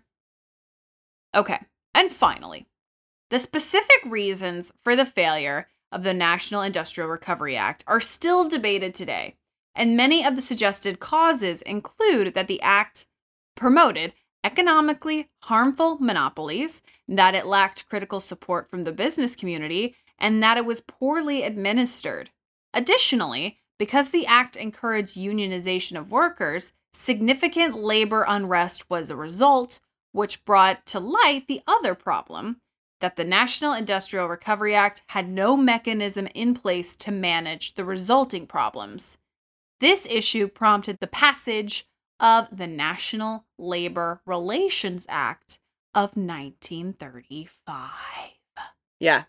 Okay. 1.36 1.60
And 1.94 2.12
finally, 2.12 2.68
the 3.30 3.40
specific 3.40 4.00
reasons 4.06 4.72
for 4.84 4.96
the 4.96 5.06
failure 5.06 5.70
of 5.92 6.04
the 6.04 6.14
National 6.14 6.62
Industrial 6.62 7.10
Recovery 7.10 7.56
Act 7.56 7.84
are 7.88 8.00
still 8.00 8.50
debated 8.50 8.94
today. 8.96 9.36
And 9.76 9.98
many 9.98 10.24
of 10.26 10.36
the 10.36 10.42
suggested 10.42 11.00
causes 11.00 11.62
include 11.64 12.34
that 12.36 12.48
the 12.48 12.62
act 12.62 13.08
promoted 13.56 14.14
economically 14.44 15.30
harmful 15.44 15.98
monopolies, 16.00 16.82
that 17.08 17.34
it 17.34 17.46
lacked 17.46 17.88
critical 17.88 18.20
support 18.20 18.70
from 18.70 18.84
the 18.84 18.92
business 18.92 19.36
community, 19.36 19.96
and 20.20 20.44
that 20.44 20.58
it 20.58 20.66
was 20.66 20.82
poorly 20.82 21.44
administered. 21.44 22.30
Additionally, 22.74 23.60
because 23.78 24.12
the 24.12 24.26
act 24.26 24.56
encouraged 24.56 25.18
unionization 25.18 25.98
of 25.98 26.12
workers, 26.12 26.72
significant 26.92 27.76
labor 27.76 28.26
unrest 28.28 28.90
was 28.90 29.10
a 29.10 29.16
result, 29.16 29.80
which 30.12 30.46
brought 30.46 30.86
to 30.86 31.00
light 31.00 31.48
the 31.48 31.62
other 31.68 31.96
problem 31.96 32.58
that 33.02 33.16
the 33.18 33.26
National 33.26 33.74
Industrial 33.74 34.28
Recovery 34.28 34.74
Act 34.74 35.02
had 35.08 35.28
no 35.28 35.58
mechanism 35.58 36.28
in 36.34 36.54
place 36.54 36.96
to 36.96 37.12
manage 37.12 37.74
the 37.74 37.84
resulting 37.84 38.48
problems. 38.48 39.18
This 39.82 40.08
issue 40.10 40.48
prompted 40.48 41.00
the 41.00 41.08
passage 41.08 41.86
of 42.20 42.48
the 42.56 42.68
National 42.68 43.46
Labor 43.58 44.22
Relations 44.26 45.06
Act 45.10 45.60
of 45.94 46.16
1935. 46.16 47.90
Yeah. 49.02 49.24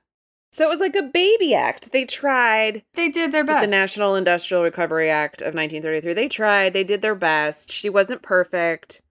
So 0.55 0.65
it 0.65 0.69
was 0.69 0.79
like 0.79 0.95
a 0.95 1.03
baby 1.03 1.53
act. 1.53 1.91
They 1.91 2.05
tried 2.05 2.85
They 2.95 3.09
did 3.09 3.33
their 3.33 3.43
best. 3.43 3.65
the 3.67 3.71
National 3.73 4.15
Industrial 4.15 4.63
Recovery 4.63 5.11
Act 5.11 5.43
of 5.43 5.53
1933. 5.53 6.13
They 6.15 6.29
tried. 6.29 6.73
They 6.73 6.85
did 6.85 7.03
their 7.03 7.17
best. 7.17 7.73
She 7.73 7.89
wasn't 7.91 8.23
perfect. 8.23 9.03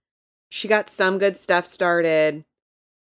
She 0.50 0.70
got 0.70 0.90
some 0.90 1.18
good 1.18 1.36
stuff 1.36 1.66
started. 1.66 2.46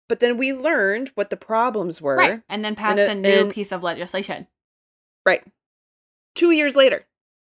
But 0.09 0.20
then 0.20 0.39
we 0.39 0.55
learned 0.55 1.11
what 1.16 1.29
the 1.29 1.37
problems 1.37 2.01
were. 2.01 2.16
right. 2.16 2.41
And 2.49 2.64
then 2.64 2.75
passed 2.75 2.99
it- 3.03 3.11
a 3.11 3.14
new 3.14 3.29
and- 3.29 3.53
piece 3.53 3.72
of 3.72 3.83
legislation. 3.83 4.47
Right. 5.27 5.45
Two 6.35 6.51
years 6.51 6.75
later. 6.77 7.05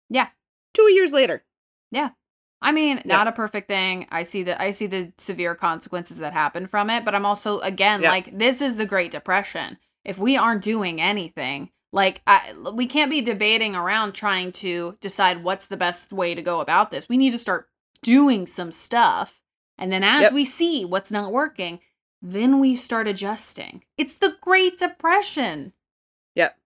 Yeah. 0.10 0.30
Two 0.74 0.92
years 0.92 1.14
later. 1.14 1.44
Yeah. 1.92 2.10
I 2.64 2.72
mean, 2.72 2.98
Yeah. 2.98 3.04
not 3.18 3.28
a 3.28 3.32
perfect 3.32 3.68
thing. 3.68 4.08
I 4.10 4.24
see 4.24 4.42
the 4.42 4.60
I 4.60 4.72
see 4.72 4.88
the 4.88 5.14
severe 5.20 5.54
consequences 5.54 6.18
that 6.18 6.34
happen 6.34 6.66
from 6.66 6.90
it, 6.90 7.06
but 7.06 7.14
I'm 7.14 7.28
also 7.28 7.60
again 7.60 8.02
Yeah. 8.02 8.10
like 8.10 8.36
this 8.36 8.60
is 8.60 8.78
the 8.78 8.88
Great 8.88 9.12
Depression. 9.12 9.78
If 10.06 10.18
we 10.18 10.36
aren't 10.38 10.62
doing 10.64 11.00
anything, 11.02 11.70
like 11.92 12.22
I, 12.28 12.54
we 12.74 12.88
can't 12.88 13.12
be 13.12 13.22
debating 13.22 13.76
around 13.76 14.14
trying 14.14 14.52
to 14.54 14.98
decide 15.02 15.44
what's 15.44 15.68
the 15.68 15.78
best 15.78 16.12
way 16.12 16.34
to 16.36 16.42
go 16.42 16.60
about 16.60 16.92
this. 16.92 17.08
We 17.08 17.18
need 17.18 17.32
to 17.32 17.38
start 17.40 17.68
doing 18.02 18.48
some 18.48 18.72
stuff. 18.72 19.40
And 19.78 19.92
then 19.92 20.04
as 20.04 20.24
Yep. 20.24 20.34
we 20.34 20.46
see 20.46 20.86
what's 20.86 21.12
not 21.12 21.32
working, 21.32 21.80
then 22.22 22.60
we 22.60 22.76
start 22.76 23.08
adjusting. 23.08 23.84
It's 23.98 24.16
the 24.18 24.36
Great 24.42 24.78
Depression. 24.80 25.74
Yep. 26.36 26.58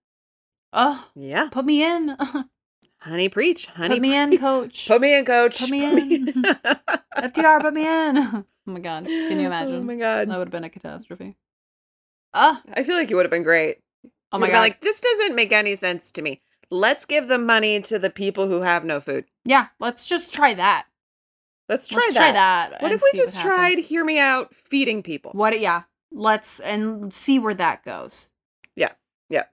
Oh, 0.73 1.09
Yeah. 1.15 1.47
put 1.49 1.65
me 1.65 1.83
in. 1.83 2.15
Honey, 2.99 3.29
preach. 3.29 3.67
Honey, 3.67 3.95
put 3.95 4.01
me 4.01 4.15
in, 4.15 4.37
coach. 4.37 4.87
Put 4.87 5.01
me 5.01 5.13
in, 5.13 5.23
coach. 5.25 5.59
Put 5.59 5.69
me 5.69 5.83
in. 5.85 6.25
FDR, 7.15 7.61
put 7.61 7.73
me 7.73 7.87
in. 7.87 8.17
Oh 8.69 8.73
my 8.73 8.79
god. 8.81 9.05
Can 9.05 9.39
you 9.39 9.45
oh 9.45 9.47
imagine? 9.47 9.75
Oh 9.77 9.81
my 9.83 9.95
god. 9.95 10.29
That 10.29 10.37
would 10.37 10.47
have 10.47 10.51
been 10.51 10.65
a 10.65 10.69
catastrophe. 10.69 11.37
Ah, 12.37 12.61
I 12.73 12.83
feel 12.83 12.95
like 12.95 13.09
you 13.09 13.15
would 13.15 13.25
have 13.25 13.31
been 13.31 13.43
great. 13.43 13.77
oh 14.31 14.37
my 14.37 14.47
god. 14.47 14.59
Like 14.59 14.81
this 14.81 15.01
doesn't 15.01 15.35
make 15.35 15.51
any 15.51 15.75
sense 15.75 16.11
to 16.11 16.21
me. 16.21 16.41
Let's 16.69 17.05
give 17.05 17.27
the 17.27 17.37
money 17.37 17.81
to 17.81 17.97
the 17.97 18.09
people 18.09 18.47
who 18.47 18.61
have 18.61 18.83
no 18.85 18.99
food. 18.99 19.25
yeah, 19.45 19.67
let's 19.79 20.05
just 20.05 20.33
try 20.33 20.53
that. 20.53 20.85
Let's 21.69 21.87
try 21.87 22.01
let's 22.01 22.13
that. 22.13 22.19
try 22.19 22.31
that. 22.33 22.81
What 22.81 22.91
if 22.91 23.01
we 23.01 23.17
just 23.17 23.41
tried? 23.41 23.69
happens. 23.71 23.87
Hear 23.87 24.05
me 24.05 24.19
out. 24.19 24.53
Feeding 24.53 25.01
people. 25.03 25.31
What? 25.31 25.59
Yeah, 25.59 25.83
let's 26.11 26.59
and 26.59 27.13
see 27.13 27.39
where 27.39 27.53
that 27.55 27.83
goes. 27.83 28.29
Yeah. 28.75 28.91
Yeah. 29.29 29.45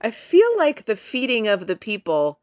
I 0.00 0.10
feel 0.10 0.48
like 0.58 0.84
the 0.86 0.96
feeding 0.96 1.46
of 1.48 1.66
the 1.66 1.76
people 1.76 2.40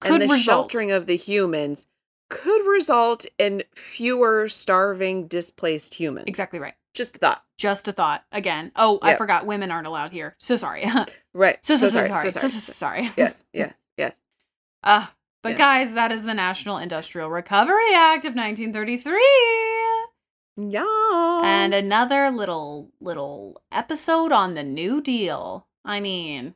Could 0.00 0.12
and 0.12 0.22
the 0.22 0.34
result. 0.34 0.44
sheltering 0.44 0.90
of 0.92 1.06
the 1.06 1.16
humans 1.16 1.86
could 2.28 2.66
result 2.66 3.24
in 3.38 3.62
fewer 3.74 4.46
starving, 4.48 5.26
displaced 5.26 5.94
humans. 5.94 6.26
Exactly 6.28 6.58
right. 6.58 6.74
Just 6.94 7.16
a 7.16 7.18
thought. 7.18 7.44
Just 7.56 7.86
a 7.88 7.92
thought. 7.92 8.24
Again. 8.32 8.72
Oh, 8.76 8.98
I 9.02 9.14
forgot. 9.16 9.46
Women 9.46 9.70
aren't 9.70 9.86
allowed 9.86 10.10
here. 10.12 10.34
So 10.38 10.56
sorry. 10.56 10.84
Right. 11.34 11.58
so, 11.64 11.76
so, 11.76 11.86
so, 11.88 12.06
sorry. 12.06 12.08
sorry. 12.08 12.30
So 12.30 12.40
So, 12.48 12.72
sorry. 12.72 13.06
so, 13.08 13.14
yes. 13.18 13.44
Yes. 13.52 13.74
Yes. 13.96 14.18
Uh, 14.82 15.06
but 15.42 15.52
Yeah. 15.52 15.58
guys, 15.58 15.92
that 15.94 16.10
is 16.12 16.24
the 16.24 16.34
National 16.34 16.78
Industrial 16.78 17.30
Recovery 17.30 17.92
Act 17.94 18.24
of 18.24 18.34
1933. 18.34 19.20
Yeah. 20.56 21.40
And 21.44 21.72
another 21.74 22.30
little 22.30 22.90
little 23.00 23.62
episode 23.70 24.32
on 24.32 24.54
the 24.54 24.64
New 24.64 25.00
Deal. 25.00 25.66
I 25.84 26.00
mean, 26.00 26.54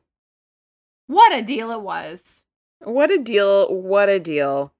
what 1.07 1.33
a 1.33 1.41
deal 1.41 1.71
it 1.71 1.81
was. 1.81 2.43
What 2.79 3.11
a 3.11 3.17
deal. 3.17 3.73
What 3.73 4.09
a 4.09 4.19
deal. 4.19 4.73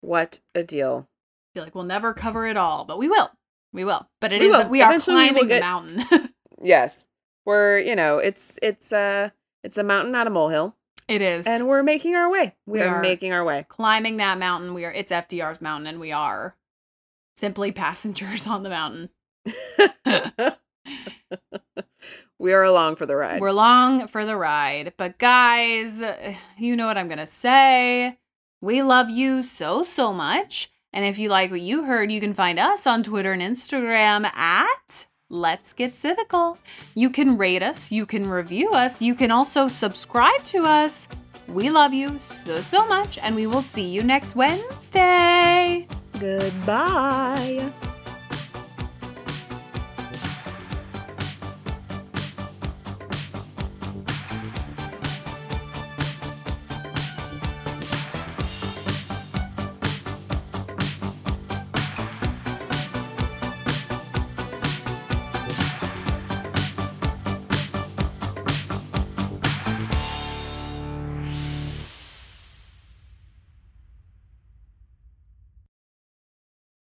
What 0.00 0.38
a 0.54 0.62
deal. 0.62 1.08
I 1.08 1.58
feel 1.58 1.64
like 1.64 1.74
we'll 1.74 1.84
never 1.84 2.14
cover 2.14 2.46
it 2.46 2.56
all, 2.56 2.84
but 2.84 2.98
we 2.98 3.08
will. 3.08 3.30
We 3.74 3.84
will. 3.84 4.08
But 4.22 4.32
it 4.32 4.40
We 4.40 4.46
is 4.48 4.56
will. 4.56 4.68
we 4.70 4.80
are 4.80 4.90
Eventually 4.90 5.16
we 5.16 5.28
climbing 5.28 5.42
the 5.42 5.48
get- 5.48 5.60
mountain. 5.60 6.30
Yes. 6.62 7.04
We're, 7.44 7.78
you 7.80 7.94
know, 7.94 8.16
it's 8.16 8.58
it's 8.62 8.90
a 8.92 9.34
it's 9.62 9.76
a 9.76 9.82
mountain, 9.82 10.12
not 10.12 10.26
a 10.26 10.30
molehill. 10.30 10.74
it 11.08 11.20
is. 11.20 11.46
And 11.46 11.68
we're 11.68 11.82
making 11.82 12.14
our 12.14 12.30
way. 12.30 12.54
We, 12.64 12.78
We 12.78 12.82
are, 12.86 12.96
are. 12.96 13.02
making 13.02 13.32
our 13.34 13.44
way. 13.44 13.66
climbing 13.68 14.16
that 14.16 14.38
mountain. 14.38 14.72
We 14.72 14.86
are 14.86 14.92
it's 14.92 15.12
FDR's 15.12 15.60
mountain 15.60 15.86
and 15.88 16.00
we 16.00 16.10
are 16.12 16.56
simply 17.36 17.70
passengers 17.72 18.46
on 18.54 18.62
the 18.62 18.70
mountain. 18.70 19.10
we 22.38 22.52
are 22.52 22.62
along 22.62 22.96
for 22.96 23.06
the 23.06 23.16
ride. 23.16 23.40
We're 23.40 23.52
long 23.52 24.06
for 24.06 24.24
the 24.24 24.36
ride. 24.36 24.94
But 24.96 25.18
guys, 25.18 26.02
you 26.58 26.76
know 26.76 26.86
what 26.86 26.96
I'm 26.96 27.08
going 27.08 27.18
to 27.18 27.26
say. 27.26 28.18
We 28.62 28.82
love 28.82 29.10
you 29.10 29.42
so, 29.42 29.82
so 29.82 30.12
much. 30.12 30.70
And 30.94 31.04
if 31.04 31.18
you 31.18 31.28
like 31.28 31.50
what 31.50 31.60
you 31.60 31.82
heard, 31.82 32.12
you 32.12 32.20
can 32.20 32.34
find 32.34 32.56
us 32.56 32.86
on 32.86 33.02
Twitter 33.02 33.32
and 33.32 33.42
Instagram 33.42 34.32
at 34.32 35.06
Let's 35.28 35.72
Get 35.72 35.94
Civical. 35.94 36.56
You 36.94 37.10
can 37.10 37.36
rate 37.36 37.64
us, 37.64 37.90
you 37.90 38.06
can 38.06 38.30
review 38.30 38.70
us, 38.70 39.02
you 39.02 39.16
can 39.16 39.32
also 39.32 39.66
subscribe 39.66 40.44
to 40.44 40.62
us. 40.62 41.08
We 41.48 41.68
love 41.68 41.92
you 41.92 42.20
so, 42.20 42.60
so 42.60 42.86
much, 42.86 43.18
and 43.18 43.34
we 43.34 43.48
will 43.48 43.60
see 43.60 43.88
you 43.88 44.04
next 44.04 44.36
Wednesday. 44.36 45.88
Goodbye. 46.20 47.72